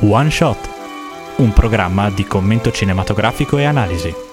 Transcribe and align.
One 0.00 0.30
Shot, 0.30 0.68
un 1.36 1.52
programma 1.54 2.10
di 2.10 2.26
commento 2.26 2.70
cinematografico 2.70 3.56
e 3.56 3.64
analisi. 3.64 4.25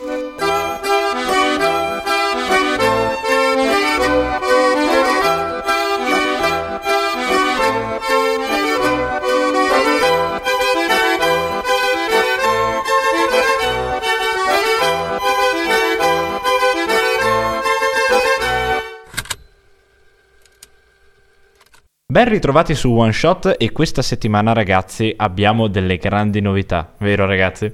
Ben 22.14 22.30
ritrovati 22.30 22.76
su 22.76 22.92
One 22.92 23.12
Shot 23.12 23.56
e 23.58 23.72
questa 23.72 24.04
settimana 24.04 24.54
ragazzi 24.54 25.12
abbiamo 25.18 25.68
delle 25.68 25.98
grandi 25.98 26.42
novità, 26.42 26.94
vero 27.00 27.26
ragazzi? 27.26 27.74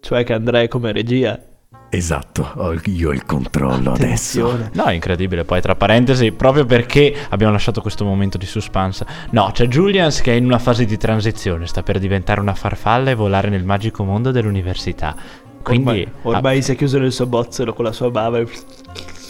Cioè 0.00 0.24
che 0.24 0.32
andrei 0.32 0.68
come 0.68 0.90
regia. 0.90 1.38
Esatto, 1.90 2.50
ho 2.54 2.72
io 2.86 3.10
il 3.10 3.26
controllo 3.26 3.92
adesso. 3.92 4.46
Attenzione. 4.46 4.70
No, 4.72 4.84
è 4.84 4.94
incredibile, 4.94 5.44
poi 5.44 5.60
tra 5.60 5.74
parentesi, 5.74 6.32
proprio 6.32 6.64
perché 6.64 7.14
abbiamo 7.28 7.52
lasciato 7.52 7.82
questo 7.82 8.06
momento 8.06 8.38
di 8.38 8.46
suspense. 8.46 9.04
No, 9.32 9.50
c'è 9.52 9.66
Julians 9.66 10.22
che 10.22 10.32
è 10.32 10.36
in 10.36 10.46
una 10.46 10.58
fase 10.58 10.86
di 10.86 10.96
transizione, 10.96 11.66
sta 11.66 11.82
per 11.82 11.98
diventare 11.98 12.40
una 12.40 12.54
farfalla 12.54 13.10
e 13.10 13.14
volare 13.14 13.50
nel 13.50 13.64
magico 13.64 14.02
mondo 14.02 14.30
dell'università. 14.30 15.14
Quindi 15.62 16.08
ormai, 16.22 16.36
ormai 16.36 16.62
si 16.62 16.72
è 16.72 16.74
chiuso 16.74 16.98
nel 16.98 17.12
suo 17.12 17.26
bozzolo 17.26 17.74
con 17.74 17.84
la 17.84 17.92
sua 17.92 18.10
bava. 18.10 18.38
e- 18.38 18.48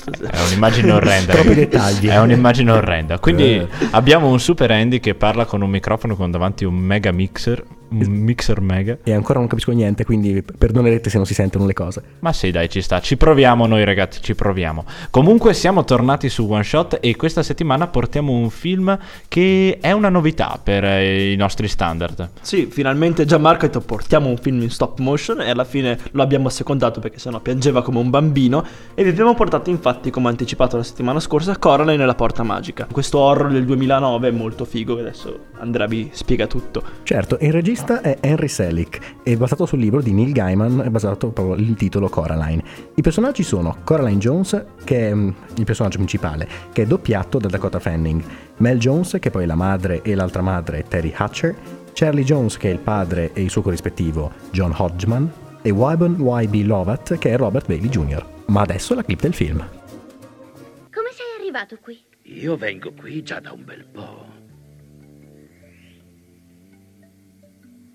È 0.04 0.40
un'immagine 0.48 0.90
orrenda. 0.92 1.32
Troppi 1.32 1.54
dettagli. 1.54 2.06
È 2.08 2.18
un'immagine 2.18 2.70
orrenda. 2.70 3.18
Quindi 3.18 3.54
Eh. 3.56 3.68
abbiamo 3.92 4.28
un 4.28 4.38
super 4.40 4.70
Andy 4.70 5.00
che 5.00 5.14
parla 5.14 5.44
con 5.44 5.62
un 5.62 5.70
microfono 5.70 6.14
con 6.16 6.30
davanti 6.30 6.64
un 6.64 6.74
mega 6.74 7.10
mixer. 7.12 7.62
Un 7.94 8.12
mixer 8.12 8.60
mega. 8.60 8.98
E 9.02 9.12
ancora 9.12 9.38
non 9.38 9.48
capisco 9.48 9.72
niente, 9.72 10.04
quindi 10.04 10.42
perdonerete 10.42 11.10
se 11.10 11.16
non 11.16 11.26
si 11.26 11.34
sentono 11.34 11.66
le 11.66 11.72
cose. 11.72 12.02
Ma 12.20 12.32
sì, 12.32 12.50
dai, 12.50 12.68
ci 12.68 12.80
sta. 12.80 13.00
Ci 13.00 13.16
proviamo 13.16 13.66
noi, 13.66 13.84
ragazzi. 13.84 14.20
Ci 14.20 14.34
proviamo. 14.34 14.84
Comunque, 15.10 15.54
siamo 15.54 15.84
tornati 15.84 16.28
su 16.28 16.46
One 16.48 16.64
Shot 16.64 16.98
e 17.00 17.16
questa 17.16 17.42
settimana 17.42 17.86
portiamo 17.86 18.32
un 18.32 18.50
film 18.50 18.98
che 19.28 19.78
è 19.80 19.92
una 19.92 20.08
novità 20.08 20.58
per 20.62 20.84
eh, 20.84 21.32
i 21.32 21.36
nostri 21.36 21.68
standard. 21.68 22.30
Sì, 22.40 22.66
finalmente 22.66 23.24
Gianmarco 23.24 23.64
ha 23.64 23.68
detto 23.68 23.80
portiamo 23.80 24.28
un 24.28 24.36
film 24.36 24.62
in 24.62 24.70
stop 24.70 24.98
motion 24.98 25.40
e 25.40 25.50
alla 25.50 25.64
fine 25.64 25.98
lo 26.12 26.22
abbiamo 26.22 26.48
secondato 26.48 27.00
perché 27.00 27.18
sennò 27.18 27.40
piangeva 27.40 27.82
come 27.82 27.98
un 27.98 28.10
bambino 28.10 28.64
e 28.94 29.02
vi 29.02 29.10
abbiamo 29.10 29.34
portato 29.34 29.70
infatti, 29.70 30.10
come 30.10 30.28
anticipato 30.28 30.76
la 30.76 30.82
settimana 30.82 31.20
scorsa, 31.20 31.56
Coraline 31.58 31.96
nella 31.96 32.14
porta 32.14 32.42
magica. 32.42 32.86
Questo 32.90 33.18
horror 33.18 33.52
del 33.52 33.64
2009 33.64 34.28
è 34.28 34.30
molto 34.30 34.64
figo, 34.64 34.98
adesso 34.98 35.38
Andrea 35.58 35.86
vi 35.86 36.10
spiega 36.12 36.46
tutto. 36.46 36.82
Certo, 37.02 37.36
il 37.40 37.52
regista 37.52 37.83
è 37.92 38.18
Henry 38.20 38.48
Selick, 38.48 39.22
è 39.22 39.36
basato 39.36 39.66
sul 39.66 39.78
libro 39.78 40.00
di 40.00 40.12
Neil 40.12 40.32
Gaiman, 40.32 40.82
è 40.84 40.88
basato 40.88 41.28
proprio 41.28 41.56
il 41.56 41.74
titolo 41.74 42.08
Coraline. 42.08 42.62
I 42.94 43.02
personaggi 43.02 43.42
sono 43.42 43.76
Coraline 43.84 44.18
Jones, 44.18 44.64
che 44.84 45.10
è 45.10 45.14
mm, 45.14 45.28
il 45.56 45.64
personaggio 45.64 45.98
principale, 45.98 46.48
che 46.72 46.82
è 46.82 46.86
doppiato 46.86 47.38
da 47.38 47.48
Dakota 47.48 47.78
Fanning, 47.78 48.22
Mel 48.56 48.78
Jones, 48.78 49.18
che 49.20 49.30
poi 49.30 49.42
è 49.42 49.46
la 49.46 49.54
madre 49.54 50.02
e 50.02 50.14
l'altra 50.14 50.42
madre 50.42 50.84
Terry 50.88 51.12
Hatcher, 51.14 51.54
Charlie 51.92 52.24
Jones, 52.24 52.56
che 52.56 52.70
è 52.70 52.72
il 52.72 52.78
padre 52.78 53.32
e 53.32 53.42
il 53.42 53.50
suo 53.50 53.62
corrispettivo 53.62 54.32
John 54.50 54.74
Hodgman, 54.76 55.30
e 55.62 55.70
Wyburn 55.70 56.16
Y.B. 56.18 56.66
Lovat, 56.66 57.18
che 57.18 57.30
è 57.30 57.36
Robert 57.36 57.66
Bailey 57.66 57.88
Jr. 57.88 58.24
Ma 58.46 58.62
adesso 58.62 58.94
la 58.94 59.02
clip 59.02 59.20
del 59.20 59.34
film. 59.34 59.58
Come 59.58 61.08
sei 61.12 61.26
arrivato 61.38 61.78
qui? 61.80 62.02
Io 62.22 62.56
vengo 62.56 62.92
qui 62.92 63.22
già 63.22 63.40
da 63.40 63.52
un 63.52 63.64
bel 63.64 63.84
po'. 63.84 64.33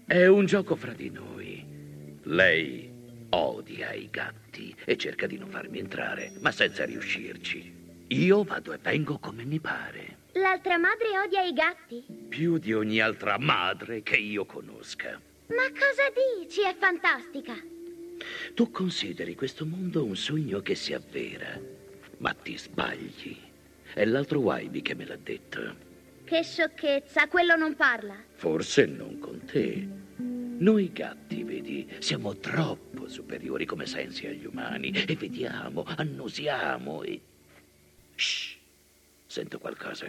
È 0.09 0.25
un 0.25 0.47
gioco 0.47 0.75
fra 0.75 0.93
di 0.93 1.11
noi. 1.11 1.63
Lei 2.23 2.91
odia 3.29 3.93
i 3.93 4.09
gatti 4.09 4.75
e 4.83 4.97
cerca 4.97 5.27
di 5.27 5.37
non 5.37 5.51
farmi 5.51 5.77
entrare, 5.77 6.31
ma 6.39 6.51
senza 6.51 6.83
riuscirci. 6.83 7.71
Io 8.07 8.43
vado 8.43 8.73
e 8.73 8.79
vengo 8.81 9.19
come 9.19 9.43
mi 9.43 9.59
pare. 9.59 10.17
L'altra 10.31 10.79
madre 10.79 11.09
odia 11.23 11.43
i 11.43 11.53
gatti? 11.53 12.03
Più 12.27 12.57
di 12.57 12.73
ogni 12.73 12.99
altra 12.99 13.37
madre 13.37 14.01
che 14.01 14.17
io 14.17 14.45
conosca. 14.45 15.21
Ma 15.49 15.69
cosa 15.69 16.09
dici? 16.41 16.61
È 16.61 16.75
fantastica. 16.75 17.53
Tu 18.55 18.71
consideri 18.71 19.35
questo 19.35 19.63
mondo 19.63 20.03
un 20.03 20.15
sogno 20.15 20.61
che 20.61 20.73
si 20.73 20.91
avvera, 20.95 21.55
ma 22.17 22.33
ti 22.33 22.57
sbagli. 22.57 23.37
È 23.93 24.03
l'altro 24.05 24.39
Waibi 24.39 24.81
che 24.81 24.95
me 24.95 25.05
l'ha 25.05 25.19
detto. 25.21 25.88
Che 26.29 26.43
sciocchezza, 26.43 27.27
quello 27.27 27.55
non 27.55 27.75
parla. 27.75 28.13
Forse 28.35 28.85
non 28.85 29.17
con 29.17 29.41
te. 29.45 29.87
Noi 30.59 30.91
gatti, 30.93 31.41
vedi, 31.41 31.89
siamo 31.97 32.37
troppo 32.37 33.09
superiori 33.09 33.65
come 33.65 33.87
sensi 33.87 34.27
agli 34.27 34.45
umani 34.45 34.91
e 34.91 35.15
vediamo, 35.15 35.83
annusiamo 35.97 37.01
e... 37.01 37.19
Shh, 38.13 38.57
sento 39.25 39.57
qualcosa. 39.57 40.05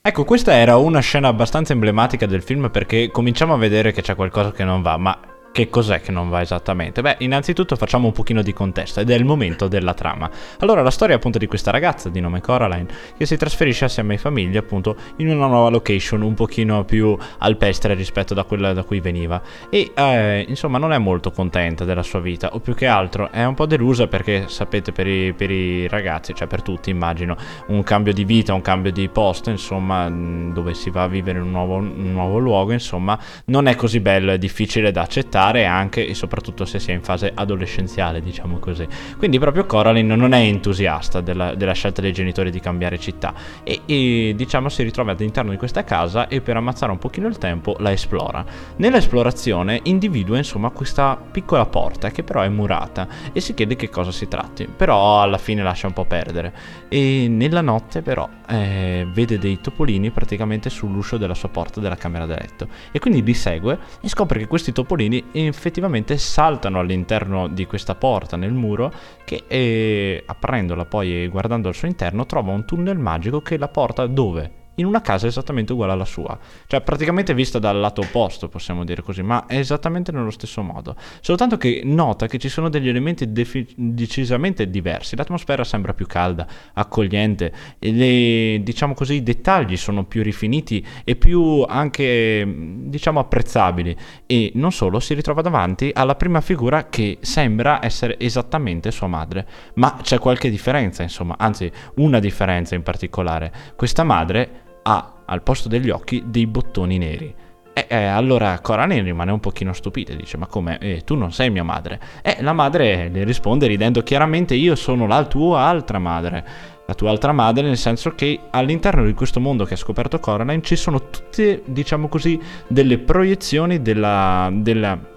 Ecco, 0.00 0.22
questa 0.22 0.52
era 0.52 0.76
una 0.76 1.00
scena 1.00 1.26
abbastanza 1.26 1.72
emblematica 1.72 2.26
del 2.26 2.44
film 2.44 2.70
perché 2.70 3.10
cominciamo 3.10 3.54
a 3.54 3.58
vedere 3.58 3.90
che 3.90 4.00
c'è 4.00 4.14
qualcosa 4.14 4.52
che 4.52 4.62
non 4.62 4.80
va, 4.80 4.96
ma 4.96 5.33
che 5.54 5.70
cos'è 5.70 6.00
che 6.00 6.10
non 6.10 6.30
va 6.30 6.40
esattamente? 6.40 7.00
Beh, 7.00 7.18
innanzitutto 7.20 7.76
facciamo 7.76 8.08
un 8.08 8.12
pochino 8.12 8.42
di 8.42 8.52
contesto 8.52 8.98
ed 8.98 9.08
è 9.08 9.14
il 9.14 9.24
momento 9.24 9.68
della 9.68 9.94
trama. 9.94 10.28
Allora, 10.58 10.82
la 10.82 10.90
storia 10.90 11.14
appunto 11.14 11.38
di 11.38 11.46
questa 11.46 11.70
ragazza 11.70 12.08
di 12.08 12.18
nome 12.18 12.40
Coraline 12.40 12.88
che 13.16 13.24
si 13.24 13.36
trasferisce 13.36 13.84
assieme 13.84 14.14
ai 14.14 14.18
famiglie 14.18 14.58
appunto 14.58 14.96
in 15.18 15.28
una 15.28 15.46
nuova 15.46 15.68
location 15.68 16.22
un 16.22 16.34
pochino 16.34 16.84
più 16.84 17.16
alpestre 17.38 17.94
rispetto 17.94 18.34
da 18.34 18.42
quella 18.42 18.72
da 18.72 18.82
cui 18.82 18.98
veniva 18.98 19.40
e 19.70 19.92
eh, 19.94 20.44
insomma 20.48 20.78
non 20.78 20.92
è 20.92 20.98
molto 20.98 21.30
contenta 21.30 21.84
della 21.84 22.02
sua 22.02 22.18
vita 22.18 22.52
o 22.54 22.58
più 22.58 22.74
che 22.74 22.88
altro 22.88 23.30
è 23.30 23.44
un 23.44 23.54
po' 23.54 23.66
delusa 23.66 24.08
perché 24.08 24.46
sapete 24.48 24.90
per 24.90 25.06
i, 25.06 25.34
per 25.34 25.52
i 25.52 25.86
ragazzi, 25.86 26.34
cioè 26.34 26.48
per 26.48 26.62
tutti 26.62 26.90
immagino, 26.90 27.36
un 27.68 27.84
cambio 27.84 28.12
di 28.12 28.24
vita, 28.24 28.54
un 28.54 28.60
cambio 28.60 28.90
di 28.90 29.08
posto 29.08 29.50
insomma 29.50 30.10
dove 30.10 30.74
si 30.74 30.90
va 30.90 31.04
a 31.04 31.08
vivere 31.08 31.38
in 31.38 31.44
un 31.44 31.52
nuovo, 31.52 31.76
un 31.76 32.10
nuovo 32.10 32.38
luogo 32.38 32.72
insomma 32.72 33.16
non 33.44 33.68
è 33.68 33.76
così 33.76 34.00
bello, 34.00 34.32
è 34.32 34.38
difficile 34.38 34.90
da 34.90 35.02
accettare 35.02 35.42
anche 35.52 36.06
e 36.06 36.14
soprattutto 36.14 36.64
se 36.64 36.78
si 36.78 36.90
è 36.90 36.94
in 36.94 37.02
fase 37.02 37.30
adolescenziale 37.34 38.20
diciamo 38.20 38.58
così. 38.58 38.86
Quindi 39.18 39.38
proprio 39.38 39.66
Coraline 39.66 40.14
non 40.14 40.32
è 40.32 40.40
entusiasta 40.40 41.20
della, 41.20 41.54
della 41.54 41.72
scelta 41.72 42.00
dei 42.00 42.12
genitori 42.12 42.50
di 42.50 42.60
cambiare 42.60 42.98
città 42.98 43.34
e, 43.62 43.80
e, 43.86 44.32
diciamo 44.36 44.68
si 44.68 44.82
ritrova 44.82 45.12
all'interno 45.12 45.50
di 45.50 45.56
questa 45.56 45.84
casa 45.84 46.28
e 46.28 46.40
per 46.40 46.56
ammazzare 46.56 46.92
un 46.92 46.98
pochino 46.98 47.28
il 47.28 47.38
tempo 47.38 47.76
la 47.78 47.92
esplora. 47.92 48.44
Nell'esplorazione 48.76 49.80
individua 49.84 50.36
insomma 50.36 50.70
questa 50.70 51.16
piccola 51.16 51.66
porta 51.66 52.10
che 52.10 52.22
però 52.22 52.40
è 52.40 52.48
murata 52.48 53.06
e 53.32 53.40
si 53.40 53.54
chiede 53.54 53.76
che 53.76 53.90
cosa 53.90 54.12
si 54.12 54.28
tratti, 54.28 54.66
però 54.66 55.20
alla 55.22 55.38
fine 55.38 55.62
lascia 55.62 55.86
un 55.86 55.92
po' 55.92 56.04
perdere 56.04 56.52
e 56.88 57.26
nella 57.28 57.60
notte 57.60 58.02
però 58.02 58.28
eh, 58.48 59.06
vede 59.12 59.38
dei 59.38 59.60
topolini 59.60 60.10
praticamente 60.10 60.70
sull'uscio 60.70 61.16
della 61.16 61.34
sua 61.34 61.48
porta 61.48 61.80
della 61.80 61.96
camera 61.96 62.26
da 62.26 62.34
letto 62.34 62.68
e 62.92 62.98
quindi 62.98 63.22
li 63.22 63.34
segue 63.34 63.78
e 64.00 64.08
scopre 64.08 64.38
che 64.38 64.46
questi 64.46 64.72
topolini 64.72 65.24
effettivamente 65.34 66.16
saltano 66.18 66.78
all'interno 66.78 67.48
di 67.48 67.66
questa 67.66 67.94
porta 67.94 68.36
nel 68.36 68.52
muro 68.52 68.92
che 69.24 69.44
eh, 69.46 70.22
aprendola 70.26 70.84
poi 70.84 71.24
e 71.24 71.28
guardando 71.28 71.68
al 71.68 71.74
suo 71.74 71.88
interno 71.88 72.26
trova 72.26 72.52
un 72.52 72.64
tunnel 72.64 72.98
magico 72.98 73.40
che 73.40 73.56
la 73.56 73.68
porta 73.68 74.06
dove? 74.06 74.63
In 74.76 74.86
una 74.86 75.00
casa 75.00 75.28
esattamente 75.28 75.72
uguale 75.72 75.92
alla 75.92 76.04
sua, 76.04 76.36
cioè 76.66 76.80
praticamente 76.80 77.32
vista 77.32 77.60
dal 77.60 77.78
lato 77.78 78.00
opposto, 78.00 78.48
possiamo 78.48 78.84
dire 78.84 79.02
così, 79.02 79.22
ma 79.22 79.46
è 79.46 79.56
esattamente 79.56 80.10
nello 80.10 80.30
stesso 80.30 80.62
modo. 80.62 80.96
Soltanto 81.20 81.56
che 81.56 81.82
nota 81.84 82.26
che 82.26 82.38
ci 82.38 82.48
sono 82.48 82.68
degli 82.68 82.88
elementi 82.88 83.30
defi- 83.30 83.72
decisamente 83.76 84.68
diversi. 84.68 85.14
L'atmosfera 85.14 85.62
sembra 85.62 85.94
più 85.94 86.06
calda, 86.06 86.46
accogliente, 86.72 87.52
le, 87.78 88.60
diciamo 88.64 88.94
così, 88.94 89.14
i 89.14 89.22
dettagli 89.22 89.76
sono 89.76 90.04
più 90.06 90.24
rifiniti 90.24 90.84
e 91.04 91.14
più 91.14 91.62
anche, 91.62 92.44
diciamo, 92.86 93.20
apprezzabili. 93.20 93.96
E 94.26 94.50
non 94.54 94.72
solo, 94.72 94.98
si 94.98 95.14
ritrova 95.14 95.40
davanti 95.40 95.92
alla 95.94 96.16
prima 96.16 96.40
figura 96.40 96.88
che 96.88 97.18
sembra 97.20 97.78
essere 97.84 98.18
esattamente 98.18 98.90
sua 98.90 99.06
madre. 99.06 99.46
Ma 99.74 99.98
c'è 100.02 100.18
qualche 100.18 100.50
differenza, 100.50 101.04
insomma, 101.04 101.36
anzi, 101.38 101.70
una 101.96 102.18
differenza 102.18 102.74
in 102.74 102.82
particolare. 102.82 103.52
Questa 103.76 104.02
madre 104.02 104.62
ha 104.84 105.12
al 105.26 105.42
posto 105.42 105.68
degli 105.68 105.90
occhi 105.90 106.22
dei 106.26 106.46
bottoni 106.46 106.98
neri. 106.98 107.34
E 107.76 107.86
eh, 107.88 108.04
allora 108.04 108.60
Coraline 108.60 109.02
rimane 109.02 109.32
un 109.32 109.40
pochino 109.40 109.72
stupita 109.72 110.12
e 110.12 110.16
dice: 110.16 110.36
Ma 110.36 110.46
come? 110.46 110.78
Eh, 110.78 111.02
tu 111.04 111.16
non 111.16 111.32
sei 111.32 111.50
mia 111.50 111.64
madre? 111.64 112.00
E 112.22 112.36
la 112.40 112.52
madre 112.52 113.08
le 113.08 113.24
risponde 113.24 113.66
ridendo 113.66 114.02
chiaramente: 114.02 114.54
Io 114.54 114.76
sono 114.76 115.06
la 115.06 115.24
tua 115.24 115.60
altra 115.62 115.98
madre. 115.98 116.72
La 116.86 116.94
tua 116.94 117.10
altra 117.10 117.32
madre, 117.32 117.62
nel 117.62 117.78
senso 117.78 118.14
che 118.14 118.38
all'interno 118.50 119.04
di 119.04 119.14
questo 119.14 119.40
mondo 119.40 119.64
che 119.64 119.74
ha 119.74 119.78
scoperto 119.78 120.20
Coraline 120.20 120.62
ci 120.62 120.76
sono 120.76 121.08
tutte, 121.08 121.62
diciamo 121.64 122.08
così, 122.08 122.38
delle 122.68 122.98
proiezioni 122.98 123.80
della, 123.80 124.50
della 124.52 125.12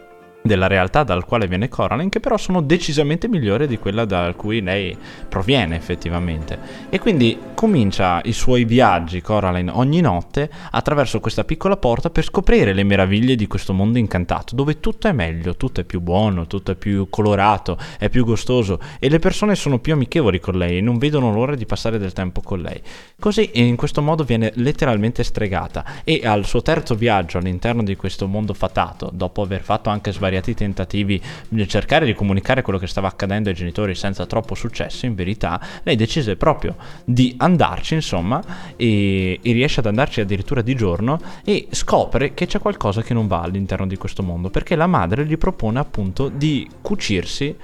della 0.48 0.68
realtà 0.68 1.04
dal 1.04 1.26
quale 1.26 1.48
viene 1.48 1.70
Coraline, 1.70 2.10
che 2.10 2.20
però 2.20 2.38
sono 2.38 2.62
decisamente 2.62 3.28
migliori 3.28 3.68
di 3.68 3.78
quella 3.78 4.06
da 4.06 4.34
cui 4.36 4.62
lei 4.62 4.98
proviene 5.28 5.76
effettivamente. 5.76 6.58
E 6.90 7.00
quindi 7.00 7.38
comincia 7.54 8.22
i 8.24 8.34
suoi 8.34 8.66
viaggi, 8.66 9.22
Coraline, 9.22 9.72
ogni 9.74 10.02
notte 10.02 10.50
attraverso 10.72 11.20
questa 11.20 11.44
piccola 11.44 11.78
porta 11.78 12.10
per 12.10 12.24
scoprire 12.24 12.74
le 12.74 12.84
meraviglie 12.84 13.36
di 13.36 13.48
questo 13.48 13.74
mondo 13.74 13.98
incantato, 13.98 14.56
dove 14.56 14.80
tutto 14.80 15.08
è 15.08 15.12
meglio, 15.12 15.56
tutto 15.58 15.82
è 15.82 15.84
più 15.84 16.00
buono, 16.02 16.48
tutto 16.48 16.72
è 16.72 16.76
più 16.76 17.10
colorato, 17.10 17.78
è 18.00 18.10
più 18.10 18.24
gustoso 18.24 18.80
e 19.00 19.10
le 19.10 19.20
persone 19.20 19.56
sono 19.56 19.80
più 19.80 19.94
amichevoli 19.94 20.40
con 20.40 20.58
lei 20.58 20.78
e 20.78 20.82
non 20.82 20.98
vedono 20.98 21.34
l'ora 21.34 21.56
di 21.56 21.66
passare 21.66 21.98
del 21.98 22.14
tempo 22.14 22.42
con 22.42 22.62
lei. 22.62 22.82
Così 23.20 23.50
in 23.54 23.76
questo 23.76 24.02
modo 24.02 24.24
viene 24.24 24.52
letteralmente 24.56 25.24
stregata 25.24 25.84
e 26.04 26.22
al 26.24 26.46
suo 26.46 26.62
terzo 26.62 26.96
viaggio 26.96 27.38
all'interno 27.38 27.84
di 27.84 27.96
questo 27.96 28.28
mondo 28.28 28.54
fatato, 28.54 29.10
dopo 29.12 29.42
aver 29.42 29.62
fatto 29.62 29.90
anche 29.90 30.14
svariati 30.14 30.37
svariati 30.38 30.54
tentativi 30.54 31.22
di 31.50 31.68
cercare 31.68 32.06
di 32.06 32.14
comunicare 32.14 32.62
quello 32.62 32.80
che 32.80 32.88
stava 32.88 33.08
accadendo 33.08 33.50
ai 33.50 33.56
genitori 33.56 33.96
senza 33.96 34.26
troppo 34.26 34.56
successo, 34.56 35.06
in 35.06 35.16
verità 35.16 35.60
lei 35.84 35.96
decise 35.96 36.36
proprio 36.36 36.76
di 37.04 37.36
andarci, 37.38 37.96
insomma, 37.96 38.42
e, 38.76 39.40
e 39.42 39.52
riesce 39.52 39.80
ad 39.80 39.88
andarci 39.88 40.22
addirittura 40.22 40.62
di 40.62 40.76
giorno 40.76 41.20
e 41.44 41.68
scopre 41.72 42.34
che 42.34 42.46
c'è 42.46 42.60
qualcosa 42.60 43.02
che 43.02 43.14
non 43.14 43.28
va 43.28 43.42
all'interno 43.42 43.88
di 43.88 43.98
questo 43.98 44.24
mondo, 44.24 44.50
perché 44.50 44.76
la 44.76 44.88
madre 44.88 45.26
gli 45.26 45.38
propone 45.38 45.80
appunto 45.80 46.30
di 46.30 46.68
cucirsi 46.82 47.56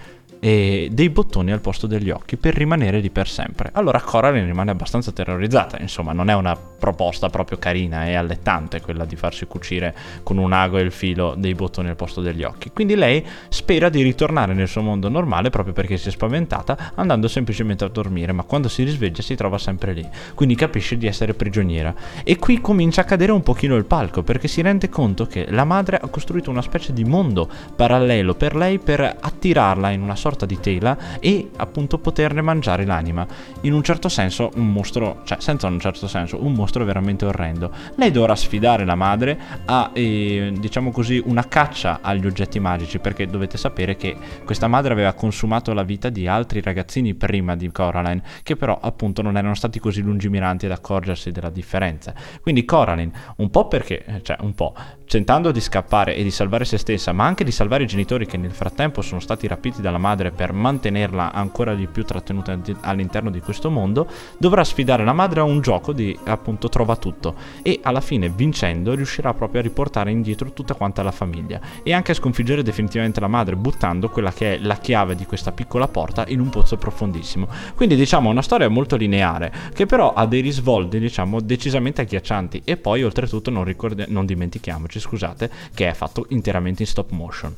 e 0.44 0.90
dei 0.92 1.10
bottoni 1.10 1.54
al 1.54 1.62
posto 1.62 1.88
degli 1.88 2.10
occhi 2.10 2.36
per 2.36 2.54
rimanere 2.54 3.00
lì 3.00 3.10
per 3.10 3.30
sempre. 3.30 3.70
Allora 3.72 4.02
Coraline 4.02 4.46
rimane 4.46 4.72
abbastanza 4.72 5.14
terrorizzata, 5.14 5.78
insomma 5.80 6.12
non 6.12 6.30
è 6.30 6.36
una 6.36 6.54
proposta 6.54 7.30
proprio 7.30 7.58
carina 7.58 8.08
e 8.08 8.16
allettante 8.16 8.82
quella 8.82 9.06
di 9.06 9.16
farsi 9.16 9.46
cucire 9.46 9.96
con 10.22 10.38
un 10.38 10.52
ago 10.52 10.80
e 10.80 10.82
il 10.82 10.92
filo 10.92 11.34
dei 11.38 11.54
bottoni 11.54 11.88
al 11.88 11.96
posto 11.96 12.20
degli 12.20 12.44
occhi. 12.44 12.72
Quindi 12.72 12.96
lei 12.96 13.26
spera 13.48 13.88
di 13.88 14.02
ritornare 14.02 14.54
nel 14.54 14.68
suo 14.68 14.82
mondo 14.82 15.08
normale 15.08 15.50
proprio 15.50 15.74
perché 15.74 15.96
si 15.96 16.10
è 16.10 16.12
spaventata 16.12 16.92
andando 16.96 17.30
semplicemente 17.30 17.86
a 17.86 17.88
dormire, 17.88 18.34
ma 18.34 18.44
quando 18.44 18.68
si 18.68 18.84
risveglia 18.84 19.22
si 19.22 19.36
trova 19.36 19.58
sempre 19.58 19.94
lì, 19.94 20.06
quindi 20.36 20.56
capisce 20.56 20.98
di 20.98 21.08
essere 21.08 21.36
prigioniera. 21.36 21.96
E 22.22 22.36
qui 22.36 22.60
comincia 22.60 23.00
a 23.00 23.06
cadere 23.06 23.32
un 23.32 23.44
pochino 23.44 23.78
il 23.78 23.86
palco 23.86 24.24
perché 24.24 24.50
si 24.50 24.62
rende 24.62 24.90
conto 24.90 25.26
che 25.26 25.46
la 25.52 25.64
madre 25.64 26.00
ha 26.02 26.08
costruito 26.10 26.50
una 26.50 26.62
specie 26.62 26.92
di 26.92 27.06
mondo 27.06 27.50
parallelo 27.78 28.36
per 28.36 28.58
lei 28.58 28.78
per 28.78 29.00
attirarla 29.00 29.92
in 29.92 30.02
una 30.02 30.18
sorta 30.18 30.32
sorta 30.34 30.46
di 30.46 30.60
tela 30.60 30.98
e 31.20 31.50
appunto 31.58 32.00
poterne 32.00 32.42
mangiare 32.42 32.86
l'anima. 32.86 33.26
In 33.62 33.74
un 33.74 33.84
certo 33.84 34.10
senso 34.10 34.50
un 34.56 34.72
mostro, 34.72 35.22
cioè 35.24 35.40
senza 35.40 35.68
un 35.68 35.80
certo 35.80 36.08
senso, 36.08 36.44
un 36.44 36.54
mostro 36.54 36.84
veramente 36.84 37.26
orrendo. 37.26 37.72
Lei 37.96 38.12
dovrà 38.12 38.36
sfidare 38.36 38.84
la 38.84 38.96
madre 38.96 39.40
a, 39.66 39.92
eh, 39.94 40.52
diciamo 40.58 40.92
così, 40.92 41.22
una 41.26 41.48
caccia 41.48 42.00
agli 42.02 42.26
oggetti 42.26 42.60
magici 42.60 43.00
perché 43.00 43.28
dovete 43.28 43.58
sapere 43.58 43.96
che 43.96 44.16
questa 44.44 44.68
madre 44.68 44.94
aveva 44.94 45.14
consumato 45.14 45.74
la 45.74 45.84
vita 45.84 46.10
di 46.10 46.28
altri 46.28 46.62
ragazzini 46.62 47.14
prima 47.14 47.56
di 47.56 47.72
Coraline 47.72 48.24
che 48.42 48.56
però 48.56 48.78
appunto 48.82 49.22
non 49.22 49.38
erano 49.38 49.56
stati 49.56 49.80
così 49.80 50.02
lungimiranti 50.02 50.66
ad 50.66 50.72
accorgersi 50.72 51.32
della 51.32 51.50
differenza. 51.50 52.14
Quindi 52.42 52.66
Coraline, 52.66 53.12
un 53.38 53.50
po' 53.50 53.68
perché, 53.68 54.22
cioè 54.24 54.38
un 54.42 54.56
po', 54.56 54.74
tentando 55.08 55.52
di 55.52 55.62
scappare 55.62 56.16
e 56.16 56.24
di 56.24 56.32
salvare 56.32 56.66
se 56.66 56.78
stessa, 56.78 57.12
ma 57.12 57.26
anche 57.26 57.44
di 57.44 57.52
salvare 57.52 57.84
i 57.84 57.88
genitori 57.88 58.26
che 58.26 58.38
nel 58.38 58.52
frattempo 58.52 59.02
sono 59.02 59.20
stati 59.20 59.48
rapiti 59.48 59.82
dalla 59.82 60.00
madre 60.00 60.23
per 60.32 60.54
mantenerla 60.54 61.32
ancora 61.32 61.76
di 61.76 61.88
più 61.88 62.04
trattenuta 62.04 62.58
all'interno 62.82 63.30
di 63.30 63.40
questo 63.40 63.70
mondo, 63.70 64.08
dovrà 64.38 64.64
sfidare 64.64 65.04
la 65.04 65.14
madre 65.14 65.40
a 65.40 65.44
un 65.44 65.62
gioco 65.62 65.94
di 65.94 66.18
appunto 66.26 66.70
trova 66.70 66.96
tutto 66.96 67.36
e 67.62 67.80
alla 67.84 68.02
fine 68.02 68.30
vincendo 68.30 68.94
riuscirà 68.94 69.34
proprio 69.34 69.60
a 69.60 69.64
riportare 69.64 70.12
indietro 70.12 70.52
tutta 70.54 70.74
quanta 70.74 71.04
la 71.04 71.12
famiglia 71.12 71.60
e 71.84 71.94
anche 71.94 72.12
a 72.12 72.16
sconfiggere 72.16 72.64
definitivamente 72.64 73.20
la 73.20 73.28
madre 73.28 73.56
buttando 73.56 74.10
quella 74.10 74.32
che 74.32 74.56
è 74.56 74.58
la 74.60 74.78
chiave 74.78 75.16
di 75.16 75.26
questa 75.26 75.52
piccola 75.52 75.88
porta 75.88 76.26
in 76.28 76.40
un 76.40 76.50
pozzo 76.50 76.78
profondissimo. 76.78 77.48
Quindi 77.76 77.96
diciamo 77.96 78.30
una 78.30 78.42
storia 78.42 78.70
molto 78.70 78.96
lineare 78.96 79.52
che 79.74 79.86
però 79.86 80.14
ha 80.14 80.26
dei 80.26 80.42
risvolti 80.42 81.00
diciamo 81.00 81.40
decisamente 81.42 82.02
agghiaccianti 82.02 82.62
e 82.64 82.78
poi 82.78 83.04
oltretutto 83.04 83.50
non, 83.50 83.64
ricordi- 83.64 84.06
non 84.08 84.26
dimentichiamoci 84.26 85.00
scusate 85.00 85.50
che 85.74 85.90
è 85.90 85.94
fatto 85.94 86.26
interamente 86.30 86.84
in 86.84 86.88
stop 86.88 87.12
motion. 87.12 87.56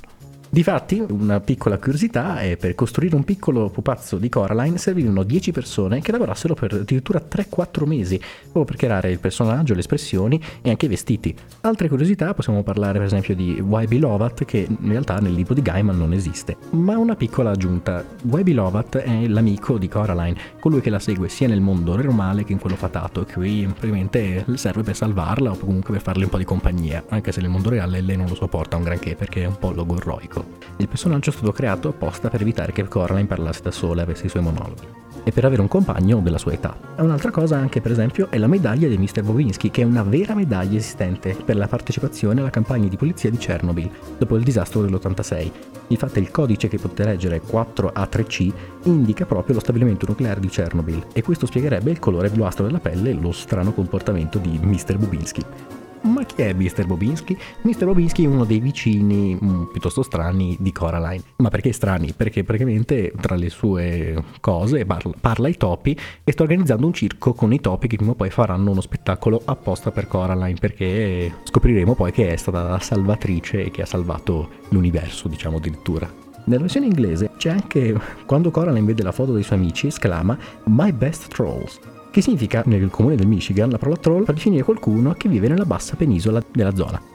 Difatti, 0.55 1.03
una 1.09 1.41
piccola 1.41 1.77
curiosità 1.77 2.39
è 2.39 2.55
per 2.55 2.75
costruire 2.75 3.13
un 3.17 3.25
piccolo 3.25 3.69
pupazzo 3.69 4.17
di 4.17 4.29
Coraline 4.29 4.77
servivano 4.77 5.23
10 5.23 5.51
persone 5.51 5.99
che 5.99 6.13
lavorassero 6.13 6.53
per 6.53 6.71
addirittura 6.71 7.21
3-4 7.21 7.85
mesi, 7.85 8.17
proprio 8.17 8.63
per 8.63 8.77
creare 8.77 9.11
il 9.11 9.19
personaggio, 9.19 9.73
le 9.73 9.81
espressioni 9.81 10.41
e 10.61 10.69
anche 10.69 10.85
i 10.85 10.87
vestiti. 10.87 11.35
Altre 11.59 11.89
curiosità 11.89 12.33
possiamo 12.33 12.63
parlare 12.63 12.99
per 12.99 13.07
esempio 13.07 13.35
di 13.35 13.59
Wybie 13.59 13.99
Lovat 13.99 14.45
che 14.45 14.65
in 14.69 14.87
realtà 14.87 15.17
nel 15.17 15.33
libro 15.33 15.53
di 15.53 15.61
Gaiman 15.61 15.97
non 15.97 16.13
esiste. 16.13 16.55
Ma 16.69 16.97
una 16.97 17.17
piccola 17.17 17.51
aggiunta, 17.51 18.05
Wybie 18.21 18.53
Lovat 18.53 18.95
è 18.95 19.27
l'amico 19.27 19.77
di 19.77 19.89
Coraline, 19.89 20.39
colui 20.61 20.79
che 20.79 20.89
la 20.89 20.99
segue 20.99 21.27
sia 21.27 21.49
nel 21.49 21.59
mondo 21.59 21.97
normale 21.97 22.45
che 22.45 22.53
in 22.53 22.59
quello 22.59 22.77
fatato, 22.77 23.27
e 23.27 23.33
qui 23.33 23.65
praticamente 23.65 24.45
serve 24.53 24.83
per 24.83 24.95
salvarla 24.95 25.51
o 25.51 25.57
comunque 25.57 25.91
per 25.91 26.01
farle 26.01 26.23
un 26.23 26.29
po' 26.29 26.37
di 26.37 26.45
compagnia, 26.45 27.03
anche 27.09 27.33
se 27.33 27.41
nel 27.41 27.49
mondo 27.49 27.67
reale 27.67 27.99
lei 27.99 28.15
non 28.15 28.27
lo 28.27 28.35
sopporta 28.35 28.77
un 28.77 28.83
granché 28.83 29.15
perché 29.15 29.43
è 29.43 29.47
un 29.47 29.59
po' 29.59 29.71
logorroico. 29.71 30.44
Il 30.77 30.87
personaggio 30.87 31.29
è 31.29 31.33
stato 31.33 31.51
creato 31.51 31.89
apposta 31.89 32.29
per 32.29 32.41
evitare 32.41 32.71
che 32.71 32.87
Coraline 32.87 33.27
parlasse 33.27 33.61
da 33.61 33.71
sola 33.71 34.01
e 34.01 34.03
avesse 34.03 34.25
i 34.25 34.29
suoi 34.29 34.43
monologhi 34.43 35.03
e 35.27 35.31
per 35.31 35.43
avere 35.43 35.61
un 35.61 35.67
compagno 35.67 36.19
della 36.19 36.37
sua 36.37 36.53
età. 36.53 36.77
Un'altra 36.97 37.31
cosa 37.31 37.57
anche 37.57 37.81
per 37.81 37.91
esempio 37.91 38.29
è 38.29 38.37
la 38.37 38.47
medaglia 38.47 38.87
di 38.87 38.97
Mr. 38.97 39.23
Bobinski, 39.23 39.71
che 39.71 39.81
è 39.81 39.85
una 39.85 40.03
vera 40.03 40.35
medaglia 40.35 40.77
esistente 40.77 41.35
per 41.43 41.55
la 41.55 41.67
partecipazione 41.67 42.41
alla 42.41 42.51
campagna 42.51 42.87
di 42.87 42.95
polizia 42.95 43.31
di 43.31 43.37
Chernobyl 43.37 43.89
dopo 44.19 44.35
il 44.37 44.43
disastro 44.43 44.81
dell'86. 44.81 45.51
Infatti 45.87 46.19
il 46.19 46.29
codice 46.29 46.67
che 46.67 46.77
potete 46.77 47.05
leggere 47.05 47.41
4A3C 47.41 48.53
indica 48.83 49.25
proprio 49.25 49.55
lo 49.55 49.61
stabilimento 49.61 50.05
nucleare 50.07 50.39
di 50.39 50.47
Chernobyl 50.47 51.07
e 51.11 51.23
questo 51.23 51.47
spiegherebbe 51.47 51.89
il 51.89 51.99
colore 51.99 52.29
bluastro 52.29 52.65
della 52.65 52.79
pelle 52.79 53.09
e 53.09 53.13
lo 53.13 53.31
strano 53.31 53.73
comportamento 53.73 54.37
di 54.37 54.59
Mr. 54.61 54.97
Bobinski. 54.97 55.84
Ma 56.05 56.23
chi 56.23 56.43
è 56.43 56.53
Mr. 56.53 56.85
Bobinski? 56.85 57.35
Mr. 57.61 57.85
Bobinski 57.85 58.25
è 58.25 58.27
uno 58.27 58.45
dei 58.45 58.59
vicini 58.59 59.33
mh, 59.33 59.45
mm, 59.45 59.63
piuttosto 59.71 60.03
strani 60.03 60.55
di 60.59 60.71
Coraline. 60.71 61.23
Ma 61.37 61.49
perché 61.49 61.71
strani? 61.71 62.13
Perché 62.13 62.43
praticamente 62.43 63.11
tra 63.19 63.35
le 63.35 63.49
sue 63.49 64.23
cose 64.39 64.85
parla, 64.85 65.13
parla 65.19 65.47
ai 65.47 65.57
topi 65.57 65.97
e 66.23 66.31
sta 66.31 66.43
organizzando 66.43 66.85
un 66.85 66.93
circo 66.93 67.33
con 67.33 67.53
i 67.53 67.59
topi 67.59 67.87
che 67.87 67.95
prima 67.95 68.11
o 68.11 68.15
poi 68.15 68.29
faranno 68.29 68.69
uno 68.69 68.81
spettacolo 68.81 69.41
apposta 69.45 69.89
per 69.89 70.07
Coraline 70.07 70.59
perché 70.59 71.33
scopriremo 71.43 71.95
poi 71.95 72.11
che 72.11 72.33
è 72.33 72.35
stata 72.35 72.61
la 72.61 72.79
salvatrice 72.79 73.65
e 73.65 73.71
che 73.71 73.81
ha 73.81 73.87
salvato 73.87 74.49
l'universo, 74.69 75.27
diciamo 75.27 75.57
addirittura. 75.57 76.07
Nella 76.45 76.61
versione 76.61 76.85
inglese 76.85 77.31
c'è 77.37 77.49
anche 77.49 77.99
quando 78.27 78.51
Coraline 78.51 78.85
vede 78.85 79.01
la 79.01 79.11
foto 79.11 79.33
dei 79.33 79.41
suoi 79.41 79.57
amici 79.57 79.87
esclama 79.87 80.37
My 80.65 80.91
best 80.91 81.29
trolls 81.29 81.79
che 82.15 82.21
significa 82.21 82.63
nel 82.67 82.89
comune 82.89 83.17
del 83.17 83.27
Michigan 83.27 83.69
la 83.69 83.77
parola 83.77 83.97
troll 83.97 84.23
per 84.23 84.35
definire 84.35 84.63
qualcuno 84.63 85.15
che 85.15 85.27
vive 85.27 85.49
nella 85.49 85.65
bassa 85.65 85.97
penisola 85.97 86.41
della 86.49 86.73
zona. 86.73 87.14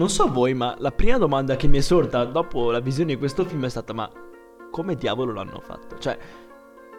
Non 0.00 0.08
so 0.08 0.32
voi, 0.32 0.54
ma 0.54 0.74
la 0.78 0.92
prima 0.92 1.18
domanda 1.18 1.56
che 1.56 1.68
mi 1.68 1.76
è 1.76 1.82
sorta 1.82 2.24
dopo 2.24 2.70
la 2.70 2.80
visione 2.80 3.12
di 3.12 3.18
questo 3.18 3.44
film 3.44 3.66
è 3.66 3.68
stata: 3.68 3.92
ma 3.92 4.10
come 4.70 4.94
diavolo 4.94 5.34
l'hanno 5.34 5.60
fatto? 5.60 5.98
Cioè, 5.98 6.18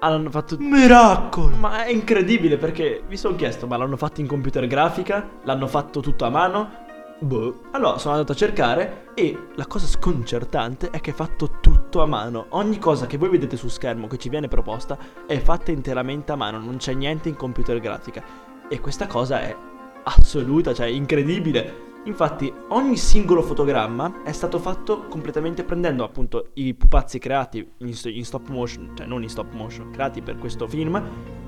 hanno 0.02 0.30
fatto. 0.30 0.58
Miracolo! 0.60 1.56
Ma 1.56 1.86
è 1.86 1.92
incredibile 1.92 2.58
perché 2.58 3.02
mi 3.08 3.18
sono 3.18 3.36
chiesto: 3.36 3.66
ma 3.66 3.76
l'hanno 3.76 3.98
fatto 3.98 4.22
in 4.22 4.28
computer 4.28 4.68
grafica? 4.68 5.28
L'hanno 5.46 5.66
fatto 5.66 6.00
tutto 6.00 6.26
a 6.26 6.30
mano? 6.30 6.70
Boh. 7.18 7.62
Allora 7.72 7.98
sono 7.98 8.14
andato 8.14 8.34
a 8.34 8.36
cercare 8.36 9.08
e 9.16 9.48
la 9.56 9.66
cosa 9.66 9.88
sconcertante 9.88 10.92
è 10.92 11.02
che 11.02 11.10
è 11.10 11.14
fatto 11.16 11.58
tutto 11.60 12.04
a 12.04 12.06
mano. 12.06 12.46
Ogni 12.50 12.78
cosa 12.78 13.08
che 13.08 13.18
voi 13.18 13.30
vedete 13.30 13.58
su 13.58 13.68
schermo 13.68 14.06
che 14.06 14.18
ci 14.20 14.30
viene 14.30 14.48
proposta 14.48 14.96
è 15.26 15.40
fatta 15.40 15.72
interamente 15.72 16.32
a 16.32 16.36
mano, 16.36 16.60
non 16.60 16.78
c'è 16.78 16.94
niente 16.94 17.30
in 17.30 17.36
computer 17.36 17.80
grafica. 17.80 18.24
E 18.70 18.80
questa 18.80 19.08
cosa 19.08 19.42
è 19.42 19.56
assoluta, 20.04 20.72
cioè 20.74 20.86
incredibile 20.86 21.90
Infatti 22.06 22.52
ogni 22.70 22.98
singolo 22.98 23.44
fotogramma 23.44 24.24
è 24.24 24.32
stato 24.32 24.58
fatto 24.58 25.06
completamente 25.08 25.64
prendendo 25.64 26.04
appunto 26.04 26.50
i 26.56 26.74
pupazzi 26.74 27.20
creati 27.20 27.60
in, 27.78 27.96
in, 28.06 28.26
stop 28.26 28.48
motion, 28.50 28.94
cioè 28.96 29.06
non 29.06 29.22
in 29.22 29.30
stop 29.30 29.54
motion, 29.54 29.92
creati 29.92 30.22
per 30.22 30.40
questo 30.40 30.68
film 30.68 31.00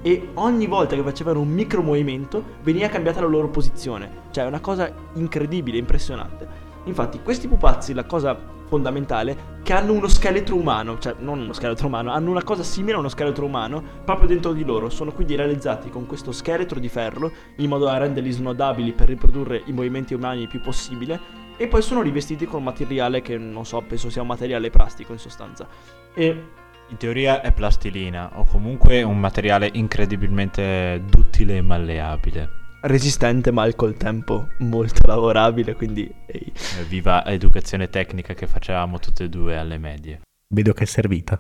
e 0.04 0.30
ogni 0.36 0.68
volta 0.68 0.96
che 0.96 1.02
facevano 1.02 1.40
un 1.40 1.48
micro 1.48 1.82
movimento 1.82 2.44
veniva 2.62 2.88
cambiata 2.88 3.22
la 3.22 3.28
loro 3.28 3.50
posizione, 3.50 4.26
cioè 4.30 4.44
è 4.44 4.48
una 4.48 4.60
cosa 4.60 4.94
incredibile, 5.14 5.80
impressionante. 5.80 6.63
Infatti 6.86 7.22
questi 7.22 7.48
pupazzi, 7.48 7.94
la 7.94 8.06
cosa 8.06 8.38
fondamentale 8.68 9.52
che 9.64 9.74
hanno 9.74 9.94
uno 9.94 10.08
scheletro 10.08 10.56
umano, 10.56 10.98
cioè 10.98 11.16
non 11.20 11.40
uno 11.40 11.54
scheletro 11.54 11.88
umano, 11.88 12.12
hanno 12.12 12.32
una 12.32 12.44
cosa 12.44 12.64
simile 12.64 12.96
a 12.96 13.00
uno 13.00 13.08
scheletro 13.08 13.46
umano 13.46 13.82
proprio 14.04 14.28
dentro 14.28 14.52
di 14.52 14.66
loro. 14.66 14.90
Sono 14.90 15.12
quindi 15.12 15.36
realizzati 15.36 15.90
con 15.90 16.06
questo 16.06 16.32
scheletro 16.32 16.80
di 16.80 16.90
ferro 16.90 17.32
in 17.58 17.70
modo 17.70 17.86
da 17.86 17.98
renderli 17.98 18.32
snodabili 18.32 18.92
per 18.94 19.08
riprodurre 19.08 19.62
i 19.66 19.72
movimenti 19.72 20.14
umani 20.14 20.42
il 20.42 20.48
più 20.48 20.60
possibile 20.60 21.42
e 21.56 21.68
poi 21.68 21.82
sono 21.82 22.02
rivestiti 22.02 22.46
con 22.46 22.64
materiale 22.64 23.22
che 23.22 23.38
non 23.38 23.66
so, 23.66 23.82
penso 23.82 24.10
sia 24.10 24.22
un 24.22 24.28
materiale 24.28 24.70
plastico 24.70 25.14
in 25.14 25.20
sostanza. 25.20 25.68
E 26.14 26.44
in 26.90 26.98
teoria 26.98 27.42
è 27.42 27.52
plastilina 27.54 28.32
o 28.40 28.46
comunque 28.46 29.04
un 29.04 29.20
materiale 29.20 29.70
incredibilmente 29.72 31.02
duttile 31.08 31.58
e 31.58 31.62
malleabile 31.62 32.63
resistente 32.84 33.52
ma 33.52 33.64
al 33.64 33.76
col 33.76 33.96
tempo 33.96 34.48
molto 34.60 35.06
lavorabile, 35.08 35.76
quindi... 35.76 36.12
Ehi. 36.26 36.52
Eh, 36.80 36.84
viva 36.88 37.26
educazione 37.26 37.90
tecnica 37.90 38.34
che 38.34 38.48
facevamo 38.48 39.00
tutte 39.00 39.26
e 39.26 39.30
due 39.30 39.58
alle 39.58 39.78
medie. 39.78 40.22
Vedo 40.48 40.74
che 40.74 40.84
è 40.84 40.88
servita. 40.88 41.40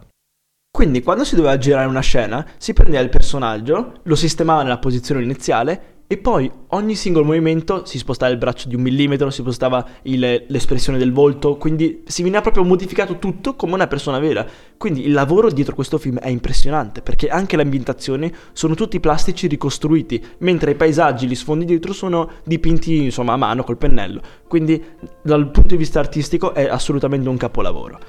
Quindi 0.75 1.03
quando 1.03 1.23
si 1.23 1.35
doveva 1.35 1.57
girare 1.59 1.87
una 1.87 2.01
scena, 2.01 2.45
si 2.57 2.73
prendeva 2.73 3.03
il 3.03 3.09
personaggio, 3.09 3.99
lo 4.01 4.15
sistemava 4.15 4.63
nella 4.63 4.79
posizione 4.79 5.21
iniziale 5.21 5.92
e 6.05 6.17
poi 6.17 6.51
ogni 6.69 6.95
singolo 6.95 7.25
movimento 7.25 7.85
si 7.85 7.97
spostava 7.97 8.31
il 8.31 8.37
braccio 8.37 8.67
di 8.67 8.75
un 8.75 8.81
millimetro, 8.81 9.29
si 9.31 9.41
spostava 9.41 9.83
il, 10.03 10.45
l'espressione 10.47 10.97
del 10.97 11.11
volto, 11.11 11.55
quindi 11.57 12.03
si 12.05 12.21
veniva 12.21 12.41
proprio 12.41 12.63
modificato 12.63 13.17
tutto 13.17 13.55
come 13.55 13.73
una 13.73 13.87
persona 13.87 14.19
vera. 14.19 14.45
Quindi 14.77 15.05
il 15.05 15.11
lavoro 15.11 15.49
dietro 15.49 15.73
questo 15.73 15.97
film 15.97 16.19
è 16.19 16.27
impressionante 16.27 17.01
perché 17.01 17.29
anche 17.29 17.55
le 17.55 17.63
ambientazioni 17.63 18.31
sono 18.51 18.75
tutti 18.75 18.99
plastici 18.99 19.47
ricostruiti, 19.47 20.23
mentre 20.39 20.71
i 20.71 20.75
paesaggi, 20.75 21.25
gli 21.25 21.35
sfondi 21.35 21.65
dietro 21.65 21.93
sono 21.93 22.29
dipinti 22.43 23.05
insomma 23.05 23.33
a 23.33 23.37
mano 23.37 23.63
col 23.63 23.77
pennello. 23.77 24.21
Quindi 24.47 24.83
dal 25.21 25.49
punto 25.49 25.69
di 25.69 25.77
vista 25.77 25.99
artistico 25.99 26.53
è 26.53 26.67
assolutamente 26.67 27.27
un 27.27 27.37
capolavoro. 27.37 27.99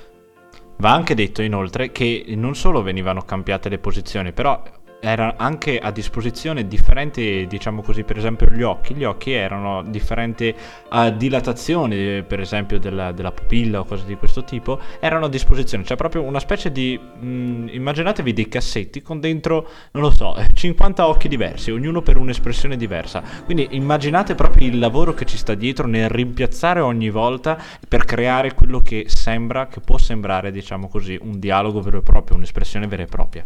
Va 0.79 0.93
anche 0.93 1.15
detto 1.15 1.41
inoltre 1.41 1.93
che 1.93 2.25
non 2.37 2.55
solo 2.55 2.83
venivano 2.83 3.23
cambiate 3.23 3.69
le 3.69 3.79
posizioni, 3.79 4.33
però 4.33 4.61
era 5.05 5.35
anche 5.37 5.79
a 5.79 5.91
disposizione 5.91 6.67
differenti, 6.67 7.47
diciamo 7.47 7.83
così, 7.83 8.05
per 8.05 8.17
esempio 8.17 8.49
gli 8.49 8.63
occhi. 8.63 8.95
Gli 8.95 9.05
occhi 9.05 9.33
erano 9.33 9.83
differenti 9.83 10.55
a 10.89 11.11
dilatazione, 11.11 12.23
per 12.23 12.41
esempio, 12.41 12.79
della, 12.79 13.13
della, 13.13 13.31
pupilla 13.33 13.81
o 13.81 13.85
cose 13.85 14.07
di 14.07 14.17
questo 14.17 14.45
tipo, 14.45 14.81
erano 15.01 15.27
a 15.27 15.29
disposizione. 15.29 15.85
C'è 15.85 15.97
proprio 15.97 16.23
una 16.23 16.41
specie 16.41 16.73
di... 16.73 16.99
Mh, 16.99 17.27
mm, 17.27 17.69
immaginatevi 17.69 18.33
dei 18.33 18.49
cassetti 18.49 19.03
con 19.03 19.21
dentro, 19.21 19.69
non 19.93 20.03
lo 20.03 20.11
so, 20.11 20.35
50 20.53 21.07
occhi 21.07 21.29
diversi, 21.29 21.71
ognuno 21.71 22.01
per 22.01 22.17
un'espressione 22.17 22.77
diversa. 22.77 23.23
Quindi 23.45 23.69
immaginate 23.73 24.35
proprio 24.35 24.69
il 24.69 24.79
lavoro 24.79 25.13
che 25.13 25.27
ci 25.27 25.37
sta 25.37 25.55
dietro 25.55 25.87
nel 25.87 26.09
rimpiazzare 26.09 26.81
ogni 26.81 27.11
volta 27.11 27.59
per 27.87 28.05
creare 28.05 28.55
quello 28.55 28.81
che 28.81 29.05
sembra, 29.09 29.67
che 29.67 29.81
può 29.81 29.99
sembrare, 29.99 30.51
diciamo 30.51 30.89
così, 30.89 31.19
un 31.21 31.39
dialogo 31.39 31.81
vero 31.81 31.99
e 31.99 32.03
proprio, 32.03 32.37
un'espressione 32.37 32.87
vera 32.87 33.03
e 33.03 33.07
propria. 33.07 33.45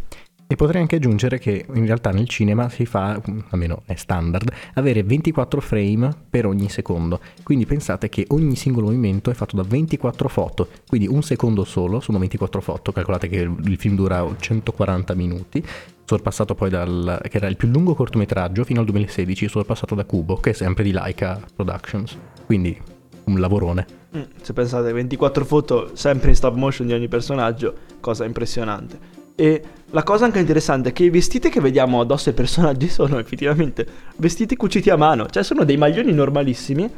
E 0.50 0.56
potrei 0.56 0.80
anche 0.80 0.96
aggiungere 0.96 1.38
che 1.38 1.66
in 1.74 1.84
realtà 1.84 2.10
nel 2.10 2.26
cinema 2.26 2.70
si 2.70 2.86
fa, 2.86 3.20
almeno 3.50 3.82
è 3.84 3.94
standard, 3.96 4.50
avere 4.74 5.02
24 5.02 5.60
frame 5.60 6.10
per 6.30 6.46
ogni 6.46 6.70
secondo. 6.70 7.20
Quindi 7.42 7.66
pensate 7.66 8.08
che 8.08 8.24
ogni 8.28 8.56
singolo 8.56 8.86
movimento 8.86 9.30
è 9.30 9.34
fatto 9.34 9.56
da 9.56 9.62
24 9.62 10.26
foto. 10.30 10.68
Quindi 10.88 11.06
un 11.06 11.22
secondo 11.22 11.64
solo 11.64 12.00
sono 12.00 12.18
24 12.18 12.62
foto. 12.62 12.92
Calcolate 12.92 13.28
che 13.28 13.40
il 13.40 13.76
film 13.76 13.94
dura 13.94 14.26
140 14.38 15.14
minuti. 15.14 15.62
Sorpassato 16.06 16.54
poi 16.54 16.70
dal. 16.70 17.20
che 17.28 17.36
era 17.36 17.48
il 17.48 17.56
più 17.56 17.68
lungo 17.68 17.94
cortometraggio 17.94 18.64
fino 18.64 18.80
al 18.80 18.86
2016, 18.86 19.48
sorpassato 19.48 19.94
da 19.94 20.06
Cubo, 20.06 20.36
che 20.36 20.50
è 20.50 20.54
sempre 20.54 20.82
di 20.82 20.92
Laika 20.92 21.42
Productions. 21.54 22.16
Quindi 22.46 22.74
un 23.24 23.38
lavorone. 23.38 23.86
Mm, 24.16 24.22
se 24.40 24.54
pensate 24.54 24.90
24 24.92 25.44
foto 25.44 25.90
sempre 25.94 26.30
in 26.30 26.36
stop 26.36 26.54
motion 26.54 26.86
di 26.86 26.94
ogni 26.94 27.08
personaggio, 27.08 27.74
cosa 28.00 28.24
impressionante. 28.24 29.17
E 29.40 29.62
la 29.90 30.02
cosa 30.02 30.24
anche 30.24 30.40
interessante 30.40 30.88
è 30.88 30.92
che 30.92 31.04
i 31.04 31.10
vestiti 31.10 31.48
che 31.48 31.60
vediamo 31.60 32.00
addosso 32.00 32.28
ai 32.28 32.34
personaggi 32.34 32.88
sono 32.90 33.20
effettivamente 33.20 33.86
vestiti 34.16 34.56
cuciti 34.56 34.90
a 34.90 34.96
mano, 34.96 35.28
cioè 35.28 35.44
sono 35.44 35.62
dei 35.62 35.76
maglioni 35.76 36.12
normalissimi 36.12 36.90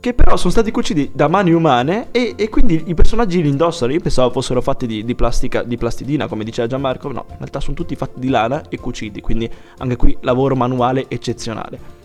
che 0.00 0.12
però 0.12 0.36
sono 0.36 0.50
stati 0.50 0.70
cuciti 0.70 1.10
da 1.14 1.28
mani 1.28 1.52
umane 1.52 2.08
e, 2.10 2.34
e, 2.36 2.50
quindi 2.50 2.82
i 2.88 2.92
personaggi 2.92 3.40
li 3.40 3.48
indossano. 3.48 3.94
Io 3.94 4.00
pensavo 4.00 4.30
fossero 4.30 4.60
fatti 4.60 4.86
di, 4.86 5.02
di, 5.02 5.14
plastica, 5.14 5.62
di 5.62 5.78
plastidina, 5.78 6.26
come 6.26 6.44
diceva 6.44 6.68
Gianmarco, 6.68 7.10
no, 7.10 7.24
in 7.30 7.36
realtà 7.38 7.60
sono 7.60 7.74
tutti 7.74 7.96
fatti 7.96 8.20
di 8.20 8.28
lana 8.28 8.64
e 8.68 8.78
cuciti, 8.78 9.22
quindi 9.22 9.50
anche 9.78 9.96
qui 9.96 10.14
lavoro 10.20 10.54
manuale 10.54 11.06
eccezionale. 11.08 12.03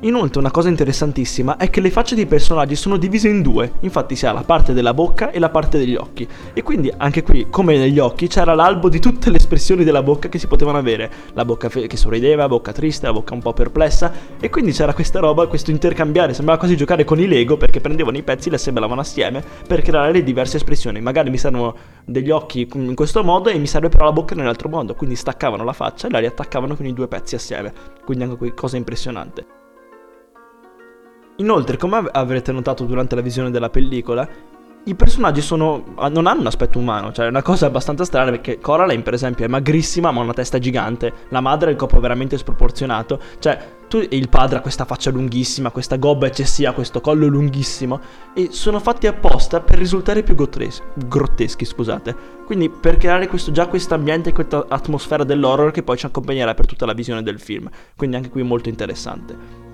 Inoltre 0.00 0.40
una 0.40 0.50
cosa 0.50 0.68
interessantissima 0.68 1.56
è 1.56 1.70
che 1.70 1.80
le 1.80 1.90
facce 1.90 2.14
dei 2.14 2.26
personaggi 2.26 2.76
sono 2.76 2.98
divise 2.98 3.28
in 3.28 3.40
due, 3.40 3.72
infatti 3.80 4.14
si 4.14 4.26
ha 4.26 4.32
la 4.32 4.42
parte 4.42 4.74
della 4.74 4.92
bocca 4.92 5.30
e 5.30 5.38
la 5.38 5.48
parte 5.48 5.78
degli 5.78 5.94
occhi. 5.94 6.28
E 6.52 6.62
quindi 6.62 6.92
anche 6.94 7.22
qui, 7.22 7.46
come 7.48 7.78
negli 7.78 7.98
occhi, 7.98 8.28
c'era 8.28 8.52
l'albo 8.52 8.90
di 8.90 9.00
tutte 9.00 9.30
le 9.30 9.38
espressioni 9.38 9.84
della 9.84 10.02
bocca 10.02 10.28
che 10.28 10.38
si 10.38 10.48
potevano 10.48 10.76
avere. 10.76 11.10
La 11.32 11.46
bocca 11.46 11.70
fe- 11.70 11.86
che 11.86 11.96
sorrideva, 11.96 12.42
la 12.42 12.48
bocca 12.48 12.72
triste, 12.72 13.06
la 13.06 13.14
bocca 13.14 13.32
un 13.32 13.40
po' 13.40 13.54
perplessa. 13.54 14.12
E 14.38 14.50
quindi 14.50 14.72
c'era 14.72 14.92
questa 14.92 15.18
roba, 15.18 15.46
questo 15.46 15.70
intercambiare, 15.70 16.34
sembrava 16.34 16.58
quasi 16.58 16.76
giocare 16.76 17.04
con 17.04 17.18
i 17.18 17.26
Lego 17.26 17.56
perché 17.56 17.80
prendevano 17.80 18.18
i 18.18 18.22
pezzi, 18.22 18.50
li 18.50 18.56
assemblavano 18.56 19.00
assieme 19.00 19.42
per 19.66 19.80
creare 19.80 20.12
le 20.12 20.22
diverse 20.22 20.58
espressioni. 20.58 21.00
Magari 21.00 21.30
mi 21.30 21.38
servono 21.38 21.74
degli 22.04 22.30
occhi 22.30 22.68
in 22.74 22.94
questo 22.94 23.24
modo 23.24 23.48
e 23.48 23.58
mi 23.58 23.66
serve 23.66 23.88
però 23.88 24.04
la 24.04 24.12
bocca 24.12 24.34
nell'altro 24.34 24.68
modo. 24.68 24.94
Quindi 24.94 25.16
staccavano 25.16 25.64
la 25.64 25.72
faccia 25.72 26.06
e 26.06 26.10
la 26.10 26.18
riattaccavano 26.18 26.76
con 26.76 26.84
i 26.84 26.92
due 26.92 27.08
pezzi 27.08 27.34
assieme. 27.34 27.72
Quindi 28.04 28.24
anche 28.24 28.36
qui 28.36 28.52
cosa 28.52 28.76
impressionante. 28.76 29.55
Inoltre, 31.36 31.76
come 31.76 32.08
avrete 32.12 32.50
notato 32.52 32.84
durante 32.84 33.14
la 33.14 33.20
visione 33.20 33.50
della 33.50 33.68
pellicola, 33.68 34.26
i 34.88 34.94
personaggi 34.94 35.40
sono, 35.40 35.82
non 36.10 36.26
hanno 36.26 36.40
un 36.40 36.46
aspetto 36.46 36.78
umano, 36.78 37.12
cioè 37.12 37.26
è 37.26 37.28
una 37.28 37.42
cosa 37.42 37.66
abbastanza 37.66 38.04
strana 38.04 38.30
perché 38.30 38.60
Coraline 38.60 39.02
per 39.02 39.14
esempio 39.14 39.44
è 39.44 39.48
magrissima 39.48 40.12
ma 40.12 40.20
ha 40.20 40.22
una 40.22 40.32
testa 40.32 40.60
gigante, 40.60 41.12
la 41.30 41.40
madre 41.40 41.68
ha 41.68 41.72
il 41.72 41.76
corpo 41.76 41.98
veramente 41.98 42.38
sproporzionato, 42.38 43.18
cioè 43.40 43.58
tu 43.88 43.96
e 43.98 44.16
il 44.16 44.28
padre 44.28 44.58
ha 44.58 44.60
questa 44.60 44.84
faccia 44.84 45.10
lunghissima, 45.10 45.72
questa 45.72 45.96
gobba 45.96 46.26
eccessiva, 46.26 46.70
questo 46.70 47.00
collo 47.00 47.26
lunghissimo 47.26 48.00
e 48.32 48.48
sono 48.52 48.78
fatti 48.78 49.08
apposta 49.08 49.60
per 49.60 49.76
risultare 49.76 50.22
più 50.22 50.36
grotteschi, 50.36 50.84
grotteschi 50.94 51.64
scusate. 51.64 52.16
Quindi 52.46 52.70
per 52.70 52.96
creare 52.96 53.26
questo, 53.26 53.50
già 53.50 53.66
questo 53.66 53.94
ambiente, 53.94 54.32
questa 54.32 54.66
atmosfera 54.68 55.24
dell'horror 55.24 55.72
che 55.72 55.82
poi 55.82 55.96
ci 55.96 56.06
accompagnerà 56.06 56.54
per 56.54 56.66
tutta 56.66 56.86
la 56.86 56.92
visione 56.92 57.24
del 57.24 57.40
film, 57.40 57.68
quindi 57.96 58.14
anche 58.14 58.30
qui 58.30 58.44
molto 58.44 58.68
interessante. 58.68 59.66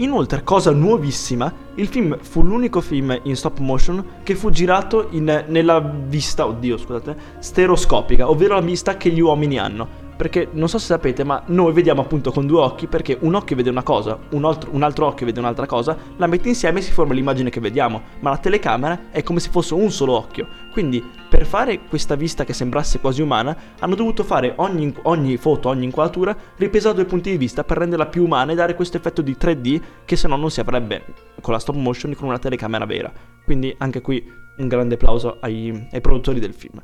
Inoltre, 0.00 0.44
cosa 0.44 0.70
nuovissima, 0.70 1.52
il 1.74 1.88
film 1.88 2.16
fu 2.20 2.42
l'unico 2.42 2.80
film 2.80 3.18
in 3.24 3.34
stop 3.34 3.58
motion 3.58 4.04
che 4.22 4.36
fu 4.36 4.48
girato 4.50 5.08
in, 5.10 5.44
nella 5.48 5.80
vista, 5.80 6.46
oddio 6.46 6.76
scusate, 6.76 7.16
stereoscopica, 7.40 8.30
ovvero 8.30 8.54
la 8.54 8.60
vista 8.60 8.96
che 8.96 9.10
gli 9.10 9.20
uomini 9.20 9.58
hanno. 9.58 10.06
Perché 10.16 10.48
non 10.52 10.68
so 10.68 10.78
se 10.78 10.86
sapete, 10.86 11.24
ma 11.24 11.42
noi 11.46 11.72
vediamo 11.72 12.00
appunto 12.02 12.30
con 12.30 12.46
due 12.46 12.60
occhi 12.60 12.86
perché 12.86 13.16
un 13.20 13.34
occhio 13.34 13.54
vede 13.54 13.70
una 13.70 13.82
cosa, 13.84 14.18
un 14.30 14.44
altro, 14.44 14.70
un 14.72 14.82
altro 14.82 15.06
occhio 15.06 15.26
vede 15.26 15.38
un'altra 15.38 15.66
cosa, 15.66 15.96
la 16.16 16.26
metti 16.26 16.48
insieme 16.48 16.78
e 16.78 16.82
si 16.82 16.92
forma 16.92 17.14
l'immagine 17.14 17.50
che 17.50 17.60
vediamo, 17.60 18.02
ma 18.20 18.30
la 18.30 18.38
telecamera 18.38 19.10
è 19.10 19.22
come 19.22 19.38
se 19.38 19.50
fosse 19.50 19.74
un 19.74 19.90
solo 19.90 20.14
occhio. 20.14 20.46
Quindi 20.78 21.04
per 21.28 21.44
fare 21.44 21.86
questa 21.88 22.14
vista 22.14 22.44
che 22.44 22.52
sembrasse 22.52 23.00
quasi 23.00 23.20
umana, 23.20 23.74
hanno 23.80 23.96
dovuto 23.96 24.22
fare 24.22 24.52
ogni, 24.58 24.94
ogni 25.02 25.36
foto, 25.36 25.70
ogni 25.70 25.82
inquadratura 25.82 26.36
ripresa 26.54 26.90
da 26.90 26.94
due 26.94 27.04
punti 27.04 27.32
di 27.32 27.36
vista 27.36 27.64
per 27.64 27.78
renderla 27.78 28.06
più 28.06 28.22
umana 28.22 28.52
e 28.52 28.54
dare 28.54 28.76
questo 28.76 28.96
effetto 28.96 29.20
di 29.20 29.36
3D 29.36 29.80
che 30.04 30.14
se 30.14 30.28
no 30.28 30.36
non 30.36 30.52
si 30.52 30.60
avrebbe 30.60 31.02
con 31.40 31.52
la 31.52 31.58
stop 31.58 31.74
motion 31.74 32.14
con 32.14 32.28
una 32.28 32.38
telecamera 32.38 32.84
vera. 32.84 33.12
Quindi 33.44 33.74
anche 33.78 34.00
qui 34.00 34.24
un 34.58 34.68
grande 34.68 34.94
applauso 34.94 35.38
ai, 35.40 35.88
ai 35.90 36.00
produttori 36.00 36.38
del 36.38 36.54
film. 36.54 36.80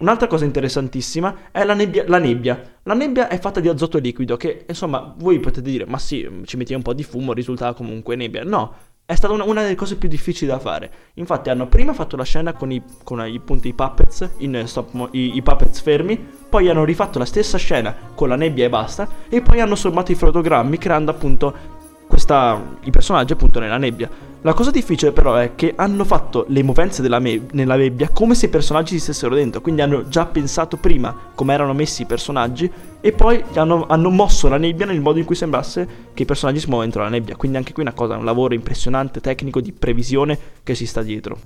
Un'altra 0.00 0.26
cosa 0.26 0.44
interessantissima 0.44 1.50
è 1.50 1.64
la 1.64 1.72
nebbia, 1.72 2.04
la 2.06 2.18
nebbia. 2.18 2.62
La 2.82 2.92
nebbia 2.92 3.28
è 3.28 3.38
fatta 3.38 3.60
di 3.60 3.68
azoto 3.68 3.96
liquido 3.96 4.36
che, 4.36 4.66
insomma, 4.68 5.14
voi 5.16 5.40
potete 5.40 5.70
dire, 5.70 5.86
ma 5.86 5.96
sì, 5.96 6.28
ci 6.44 6.58
metti 6.58 6.74
un 6.74 6.82
po' 6.82 6.92
di 6.92 7.04
fumo, 7.04 7.32
risultava 7.32 7.72
comunque 7.72 8.16
nebbia. 8.16 8.44
No, 8.44 8.74
è 9.06 9.14
stata 9.14 9.34
una, 9.34 9.44
una, 9.44 9.60
delle 9.60 9.74
cose 9.74 9.96
più 9.96 10.08
difficili 10.08 10.50
da 10.50 10.58
fare. 10.58 10.90
Infatti 11.14 11.50
hanno 11.50 11.66
prima 11.66 11.92
fatto 11.92 12.16
la 12.16 12.24
scena 12.24 12.54
con 12.54 12.72
i, 12.72 12.82
con 13.02 13.24
i 13.26 13.38
punti, 13.38 13.68
i 13.68 13.74
puppets, 13.74 14.30
in 14.38 14.62
stop, 14.66 15.08
i, 15.12 15.36
i 15.36 15.42
puppets 15.42 15.80
fermi, 15.80 16.16
poi 16.48 16.70
hanno 16.70 16.84
rifatto 16.84 17.18
la 17.18 17.26
stessa 17.26 17.58
scena 17.58 17.94
con 18.14 18.28
la 18.28 18.36
nebbia 18.36 18.64
e 18.64 18.70
basta, 18.70 19.06
e 19.28 19.42
poi 19.42 19.60
hanno 19.60 19.74
sommato 19.74 20.10
i 20.12 20.14
fotogrammi 20.14 20.78
creando 20.78 21.10
appunto 21.10 21.82
questa, 22.14 22.76
i 22.84 22.90
personaggi 22.90 23.32
appunto 23.32 23.58
nella 23.58 23.76
nebbia. 23.76 24.08
La 24.42 24.52
cosa 24.52 24.70
difficile 24.70 25.10
però 25.10 25.34
è 25.34 25.56
che 25.56 25.72
hanno 25.74 26.04
fatto 26.04 26.44
le 26.48 26.62
movenze 26.62 27.02
me- 27.18 27.46
nella 27.52 27.76
nebbia 27.76 28.10
come 28.10 28.36
se 28.36 28.46
i 28.46 28.50
personaggi 28.50 28.94
si 28.94 29.00
stessero 29.00 29.34
dentro, 29.34 29.60
quindi 29.60 29.80
hanno 29.80 30.06
già 30.06 30.24
pensato 30.26 30.76
prima 30.76 31.12
come 31.34 31.54
erano 31.54 31.72
messi 31.72 32.02
i 32.02 32.06
personaggi 32.06 32.70
e 33.00 33.12
poi 33.12 33.42
hanno, 33.54 33.86
hanno 33.88 34.10
mosso 34.10 34.48
la 34.48 34.58
nebbia 34.58 34.86
nel 34.86 35.00
modo 35.00 35.18
in 35.18 35.24
cui 35.24 35.34
sembrasse 35.34 35.88
che 36.14 36.22
i 36.22 36.26
personaggi 36.26 36.60
si 36.60 36.66
muovono 36.66 36.84
dentro 36.84 37.02
la 37.02 37.08
nebbia. 37.08 37.34
Quindi 37.34 37.56
anche 37.56 37.72
qui 37.72 37.82
una 37.82 37.92
cosa, 37.92 38.16
un 38.16 38.24
lavoro 38.24 38.54
impressionante 38.54 39.20
tecnico 39.20 39.60
di 39.60 39.72
previsione 39.72 40.38
che 40.62 40.76
si 40.76 40.86
sta 40.86 41.02
dietro. 41.02 41.38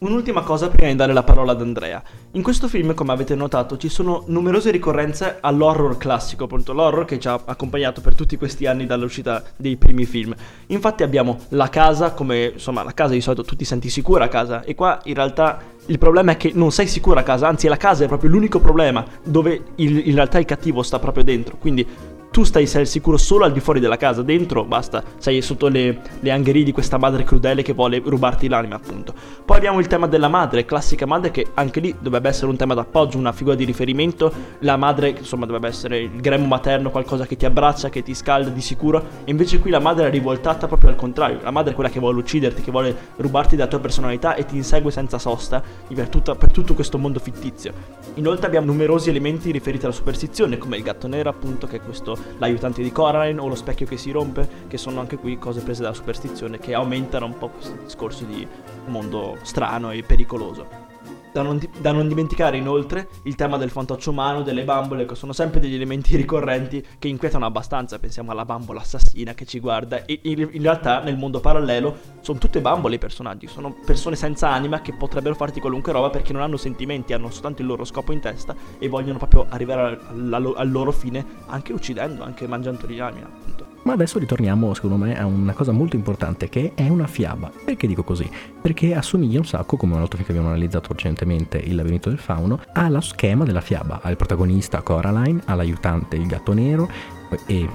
Un'ultima 0.00 0.42
cosa 0.42 0.68
prima 0.68 0.92
di 0.92 0.96
dare 0.96 1.12
la 1.12 1.24
parola 1.24 1.50
ad 1.50 1.60
Andrea. 1.60 2.00
In 2.32 2.42
questo 2.44 2.68
film, 2.68 2.94
come 2.94 3.10
avete 3.10 3.34
notato, 3.34 3.76
ci 3.76 3.88
sono 3.88 4.22
numerose 4.28 4.70
ricorrenze 4.70 5.38
all'horror 5.40 5.96
classico, 5.96 6.44
appunto 6.44 6.72
l'horror 6.72 7.04
che 7.04 7.18
ci 7.18 7.26
ha 7.26 7.40
accompagnato 7.44 8.00
per 8.00 8.14
tutti 8.14 8.36
questi 8.36 8.66
anni 8.66 8.86
dall'uscita 8.86 9.42
dei 9.56 9.74
primi 9.76 10.04
film. 10.04 10.36
Infatti 10.66 11.02
abbiamo 11.02 11.40
la 11.48 11.68
casa, 11.68 12.12
come 12.12 12.52
insomma 12.54 12.84
la 12.84 12.94
casa 12.94 13.14
di 13.14 13.20
solito 13.20 13.42
tu 13.42 13.56
ti 13.56 13.64
senti 13.64 13.90
sicura 13.90 14.26
a 14.26 14.28
casa, 14.28 14.62
e 14.62 14.76
qua 14.76 15.00
in 15.02 15.14
realtà 15.14 15.58
il 15.86 15.98
problema 15.98 16.32
è 16.32 16.36
che 16.36 16.52
non 16.54 16.70
sei 16.70 16.86
sicura 16.86 17.20
a 17.20 17.22
casa, 17.24 17.48
anzi 17.48 17.66
la 17.66 17.76
casa 17.76 18.04
è 18.04 18.06
proprio 18.06 18.30
l'unico 18.30 18.60
problema 18.60 19.04
dove 19.24 19.62
il, 19.76 20.06
in 20.06 20.14
realtà 20.14 20.38
il 20.38 20.44
cattivo 20.44 20.82
sta 20.82 21.00
proprio 21.00 21.24
dentro. 21.24 21.56
Quindi 21.56 21.84
tu 22.30 22.44
stai 22.44 22.66
sei 22.66 22.86
sicuro 22.86 23.16
solo 23.16 23.44
al 23.44 23.52
di 23.52 23.60
fuori 23.60 23.80
della 23.80 23.96
casa, 23.96 24.22
dentro 24.22 24.64
basta, 24.64 25.02
sei 25.18 25.40
sotto 25.42 25.68
le, 25.68 26.00
le 26.20 26.30
angherie 26.30 26.62
di 26.62 26.72
questa 26.72 26.98
madre 26.98 27.24
crudele 27.24 27.62
che 27.62 27.72
vuole 27.72 28.00
rubarti 28.04 28.48
l'anima, 28.48 28.76
appunto. 28.76 29.14
Poi 29.44 29.56
abbiamo 29.56 29.78
il 29.78 29.86
tema 29.86 30.06
della 30.06 30.28
madre, 30.28 30.64
classica 30.64 31.06
madre 31.06 31.30
che 31.30 31.46
anche 31.54 31.80
lì 31.80 31.94
dovrebbe 31.98 32.28
essere 32.28 32.50
un 32.50 32.56
tema 32.56 32.74
d'appoggio, 32.74 33.18
una 33.18 33.32
figura 33.32 33.56
di 33.56 33.64
riferimento. 33.64 34.32
La 34.60 34.76
madre, 34.76 35.10
insomma, 35.10 35.46
dovrebbe 35.46 35.68
essere 35.68 36.00
il 36.00 36.20
gremmo 36.20 36.46
materno, 36.46 36.90
qualcosa 36.90 37.26
che 37.26 37.36
ti 37.36 37.46
abbraccia, 37.46 37.88
che 37.88 38.02
ti 38.02 38.14
scalda 38.14 38.50
di 38.50 38.60
sicuro. 38.60 39.04
E 39.24 39.30
invece 39.30 39.58
qui 39.58 39.70
la 39.70 39.80
madre 39.80 40.08
è 40.08 40.10
rivoltata 40.10 40.66
proprio 40.66 40.90
al 40.90 40.96
contrario. 40.96 41.40
La 41.42 41.50
madre 41.50 41.72
è 41.72 41.74
quella 41.74 41.90
che 41.90 41.98
vuole 41.98 42.18
ucciderti, 42.18 42.62
che 42.62 42.70
vuole 42.70 42.94
rubarti 43.16 43.56
la 43.56 43.66
tua 43.66 43.78
personalità 43.78 44.34
e 44.34 44.44
ti 44.44 44.56
insegue 44.56 44.90
senza 44.90 45.18
sosta 45.18 45.62
per, 45.92 46.08
tutta, 46.08 46.34
per 46.34 46.52
tutto 46.52 46.74
questo 46.74 46.98
mondo 46.98 47.18
fittizio. 47.18 47.72
Inoltre 48.14 48.46
abbiamo 48.46 48.66
numerosi 48.66 49.08
elementi 49.08 49.50
riferiti 49.50 49.86
alla 49.86 49.94
superstizione, 49.94 50.58
come 50.58 50.76
il 50.76 50.82
gatto 50.82 51.08
nero, 51.08 51.30
appunto, 51.30 51.66
che 51.66 51.76
è 51.76 51.80
questo 51.80 52.16
l'aiutante 52.38 52.82
di 52.82 52.92
Coraline 52.92 53.40
o 53.40 53.48
lo 53.48 53.54
specchio 53.54 53.86
che 53.86 53.96
si 53.96 54.10
rompe, 54.10 54.66
che 54.68 54.78
sono 54.78 55.00
anche 55.00 55.16
qui 55.16 55.38
cose 55.38 55.60
prese 55.60 55.82
dalla 55.82 55.94
superstizione 55.94 56.58
che 56.58 56.74
aumentano 56.74 57.26
un 57.26 57.38
po' 57.38 57.48
questo 57.48 57.76
discorso 57.82 58.24
di 58.24 58.46
mondo 58.86 59.36
strano 59.42 59.90
e 59.90 60.02
pericoloso. 60.02 60.87
Da 61.32 61.42
non, 61.42 61.58
di- 61.58 61.68
da 61.78 61.92
non, 61.92 62.08
dimenticare 62.08 62.56
inoltre 62.56 63.08
il 63.24 63.34
tema 63.34 63.56
del 63.56 63.70
fantoccio 63.70 64.10
umano, 64.10 64.42
delle 64.42 64.64
bambole, 64.64 65.06
che 65.06 65.14
sono 65.14 65.32
sempre 65.32 65.60
degli 65.60 65.74
elementi 65.74 66.16
ricorrenti 66.16 66.84
che 66.98 67.08
inquietano 67.08 67.46
abbastanza. 67.46 67.98
Pensiamo 67.98 68.32
alla 68.32 68.44
bambola 68.44 68.80
assassina 68.80 69.34
che 69.34 69.44
ci 69.44 69.60
guarda. 69.60 70.04
E 70.04 70.20
in, 70.24 70.48
in 70.52 70.62
realtà 70.62 71.00
nel 71.00 71.16
mondo 71.16 71.40
parallelo 71.40 71.96
sono 72.20 72.38
tutte 72.38 72.60
bambole 72.60 72.96
i 72.96 72.98
personaggi, 72.98 73.46
sono 73.46 73.76
persone 73.84 74.16
senza 74.16 74.48
anima 74.48 74.80
che 74.80 74.92
potrebbero 74.92 75.34
farti 75.34 75.60
qualunque 75.60 75.92
roba 75.92 76.10
perché 76.10 76.32
non 76.32 76.42
hanno 76.42 76.56
sentimenti, 76.56 77.12
hanno 77.12 77.30
soltanto 77.30 77.62
il 77.62 77.68
loro 77.68 77.84
scopo 77.84 78.12
in 78.12 78.20
testa 78.20 78.54
e 78.78 78.88
vogliono 78.88 79.18
proprio 79.18 79.46
arrivare 79.48 79.98
al, 80.08 80.32
al, 80.32 80.54
al 80.56 80.70
loro 80.70 80.92
fine 80.92 81.24
anche 81.46 81.72
uccidendo, 81.72 82.22
anche 82.22 82.46
mangiando 82.46 82.86
gli 82.86 83.00
anima, 83.00 83.26
appunto. 83.26 83.67
Ma 83.88 83.94
adesso 83.94 84.18
ritorniamo, 84.18 84.74
secondo 84.74 84.96
me, 84.96 85.18
a 85.18 85.24
una 85.24 85.54
cosa 85.54 85.72
molto 85.72 85.96
importante 85.96 86.50
che 86.50 86.72
è 86.74 86.86
una 86.90 87.06
fiaba. 87.06 87.50
Perché 87.64 87.86
dico 87.86 88.02
così? 88.02 88.30
Perché 88.60 88.94
assomiglia 88.94 89.38
un 89.38 89.46
sacco, 89.46 89.78
come 89.78 89.92
una 89.92 90.02
volta 90.02 90.18
che 90.18 90.26
abbiamo 90.28 90.48
analizzato 90.48 90.92
recentemente 90.92 91.56
il 91.56 91.74
labirinto 91.74 92.10
del 92.10 92.18
fauno, 92.18 92.60
allo 92.74 93.00
schema 93.00 93.46
della 93.46 93.62
fiaba. 93.62 94.00
Ha 94.02 94.10
il 94.10 94.16
protagonista 94.16 94.82
Coraline, 94.82 95.40
ha 95.46 95.54
l'aiutante 95.54 96.16
il 96.16 96.26
gatto 96.26 96.52
nero 96.52 97.16
e 97.46 97.68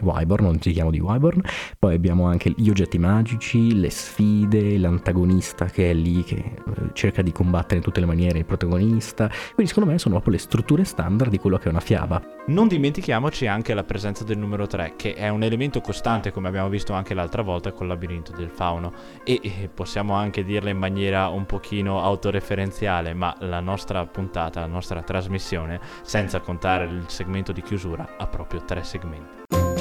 Wyborn, 0.00 0.44
non 0.44 0.60
ci 0.60 0.72
chiamo 0.72 0.90
di 0.90 1.00
Wyborn. 1.00 1.40
Poi 1.78 1.94
abbiamo 1.94 2.26
anche 2.26 2.52
gli 2.56 2.68
oggetti 2.68 2.98
magici, 2.98 3.78
le 3.78 3.90
sfide, 3.90 4.78
l'antagonista 4.78 5.66
che 5.66 5.90
è 5.90 5.94
lì 5.94 6.22
che 6.24 6.36
eh, 6.36 6.62
cerca 6.92 7.22
di 7.22 7.32
combattere 7.32 7.76
in 7.76 7.82
tutte 7.82 8.00
le 8.00 8.06
maniere 8.06 8.38
il 8.38 8.44
protagonista. 8.44 9.28
Quindi 9.28 9.66
secondo 9.66 9.90
me 9.90 9.98
sono 9.98 10.14
proprio 10.14 10.34
le 10.34 10.40
strutture 10.40 10.84
standard 10.84 11.30
di 11.30 11.38
quello 11.38 11.58
che 11.58 11.66
è 11.66 11.68
una 11.68 11.80
fiaba. 11.80 12.22
Non 12.46 12.68
dimentichiamoci 12.68 13.46
anche 13.46 13.74
la 13.74 13.84
presenza 13.84 14.24
del 14.24 14.38
numero 14.38 14.66
3, 14.66 14.94
che 14.96 15.14
è 15.14 15.28
un 15.28 15.42
elemento 15.42 15.80
costante 15.80 16.30
come 16.30 16.48
abbiamo 16.48 16.68
visto 16.68 16.92
anche 16.92 17.14
l'altra 17.14 17.42
volta 17.42 17.72
col 17.72 17.86
labirinto 17.86 18.32
del 18.32 18.50
fauno. 18.50 18.92
E 19.24 19.70
possiamo 19.72 20.14
anche 20.14 20.44
dirla 20.44 20.70
in 20.70 20.78
maniera 20.78 21.28
un 21.28 21.46
pochino 21.46 22.02
autoreferenziale, 22.02 23.14
ma 23.14 23.34
la 23.40 23.60
nostra 23.60 24.04
puntata, 24.06 24.60
la 24.60 24.66
nostra 24.66 25.02
trasmissione, 25.02 25.80
senza 26.02 26.40
contare 26.40 26.84
il 26.84 27.04
segmento 27.06 27.52
di 27.52 27.62
chiusura, 27.62 28.16
ha 28.18 28.26
proprio 28.26 28.62
tre 28.64 28.82
segmenti 28.82 28.93
segmento. 28.94 29.73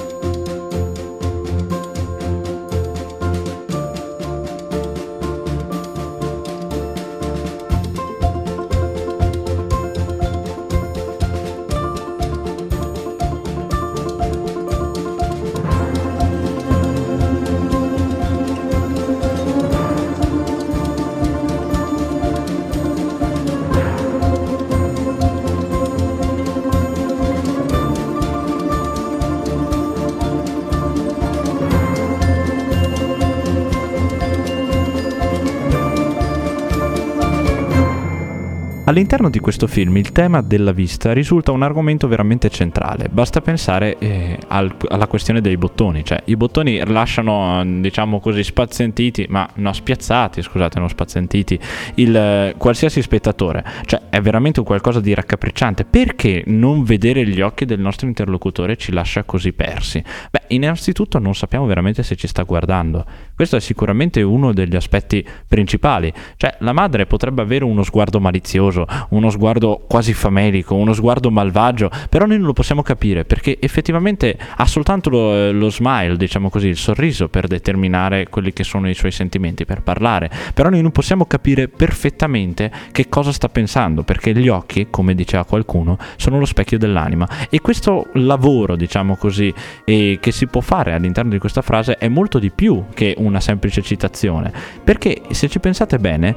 All'interno 38.94 39.32
di 39.32 39.40
questo 39.40 39.66
film 39.66 39.98
il 39.98 40.12
tema 40.12 40.44
della 40.44 40.72
vista 40.72 41.14
risulta 41.14 41.52
un 41.52 41.64
argomento 41.64 42.08
veramente 42.08 42.52
centrale, 42.52 43.10
basta 43.10 43.42
pensare 43.42 43.98
eh, 43.98 44.38
al, 44.50 44.72
alla 44.88 45.08
questione 45.08 45.42
dei 45.42 45.58
bottoni, 45.58 46.06
cioè 46.06 46.22
i 46.26 46.36
bottoni 46.36 46.80
lasciano 46.86 47.64
diciamo 47.66 48.20
così 48.20 48.44
spazientiti, 48.44 49.26
ma 49.30 49.50
no 49.56 49.74
spiazzati, 49.74 50.44
scusate, 50.44 50.78
non 50.78 50.90
spazientiti, 50.90 51.60
il, 51.96 52.16
eh, 52.16 52.54
qualsiasi 52.56 53.02
spettatore, 53.02 53.66
cioè 53.86 54.00
è 54.10 54.22
veramente 54.22 54.62
qualcosa 54.62 55.00
di 55.00 55.12
raccapricciante, 55.12 55.86
perché 55.86 56.44
non 56.46 56.84
vedere 56.84 57.26
gli 57.26 57.42
occhi 57.42 57.66
del 57.66 57.80
nostro 57.80 58.06
interlocutore 58.06 58.78
ci 58.78 58.92
lascia 58.92 59.24
così 59.24 59.54
persi? 59.54 60.04
Beh, 60.30 60.43
innanzitutto 60.54 61.20
non 61.20 61.36
sappiamo 61.36 61.66
veramente 61.66 62.04
se 62.04 62.16
ci 62.16 62.28
sta 62.28 62.44
guardando, 62.44 63.06
questo 63.36 63.56
è 63.56 63.60
sicuramente 63.60 64.22
uno 64.22 64.54
degli 64.54 64.76
aspetti 64.76 65.26
principali, 65.48 66.12
cioè 66.38 66.56
la 66.60 66.74
madre 66.74 67.06
potrebbe 67.06 67.42
avere 67.42 67.64
uno 67.64 67.84
sguardo 67.84 68.20
malizioso, 68.20 68.86
uno 69.10 69.30
sguardo 69.30 69.84
quasi 69.88 70.14
famelico, 70.14 70.76
uno 70.76 70.94
sguardo 70.94 71.32
malvagio, 71.32 71.90
però 72.10 72.26
noi 72.26 72.38
non 72.38 72.48
lo 72.48 72.54
possiamo 72.54 72.82
capire 72.82 73.26
perché 73.26 73.58
effettivamente 73.60 74.38
ha 74.56 74.66
soltanto 74.66 75.10
lo, 75.10 75.52
lo 75.52 75.70
smile, 75.70 76.18
diciamo 76.18 76.50
così, 76.50 76.68
il 76.68 76.78
sorriso 76.78 77.30
per 77.30 77.48
determinare 77.48 78.30
quelli 78.30 78.54
che 78.54 78.64
sono 78.64 78.90
i 78.90 78.94
suoi 78.94 79.12
sentimenti, 79.12 79.66
per 79.66 79.82
parlare, 79.82 80.30
però 80.54 80.70
noi 80.70 80.82
non 80.82 80.92
possiamo 80.92 81.26
capire 81.26 81.68
perfettamente 81.68 82.72
che 82.92 83.10
cosa 83.10 83.32
sta 83.32 83.50
pensando 83.50 84.04
perché 84.04 84.34
gli 84.34 84.48
occhi, 84.48 84.88
come 84.90 85.16
diceva 85.16 85.46
qualcuno, 85.46 85.98
sono 86.18 86.40
lo 86.40 86.46
specchio 86.46 86.78
dell'anima. 86.78 87.28
E 87.50 87.62
questo 87.62 88.08
lavoro, 88.14 88.76
diciamo 88.76 89.16
così, 89.16 89.54
che 89.84 90.20
si 90.32 90.43
può 90.48 90.62
fare 90.62 90.94
all'interno 90.94 91.32
di 91.32 91.40
questa 91.40 91.62
frase 91.62 91.98
è 91.98 92.08
molto 92.08 92.40
di 92.40 92.52
più 92.52 92.86
che 92.94 93.16
una 93.18 93.40
semplice 93.40 93.82
citazione, 93.82 94.52
perché 94.84 95.22
se 95.32 95.48
ci 95.48 95.60
pensate 95.60 95.98
bene, 96.00 96.36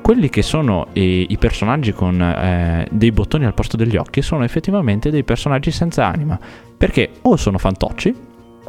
quelli 0.00 0.28
che 0.30 0.42
sono 0.42 0.86
i, 0.94 1.26
i 1.28 1.36
personaggi 1.38 1.92
con 1.92 2.20
eh, 2.20 2.86
dei 2.90 3.12
bottoni 3.12 3.44
al 3.44 3.54
posto 3.54 3.76
degli 3.76 3.96
occhi 3.96 4.22
sono 4.22 4.44
effettivamente 4.44 5.10
dei 5.10 5.24
personaggi 5.24 5.70
senza 5.70 6.06
anima, 6.06 6.38
perché 6.76 7.10
o 7.22 7.36
sono 7.36 7.58
fantocci, 7.58 8.14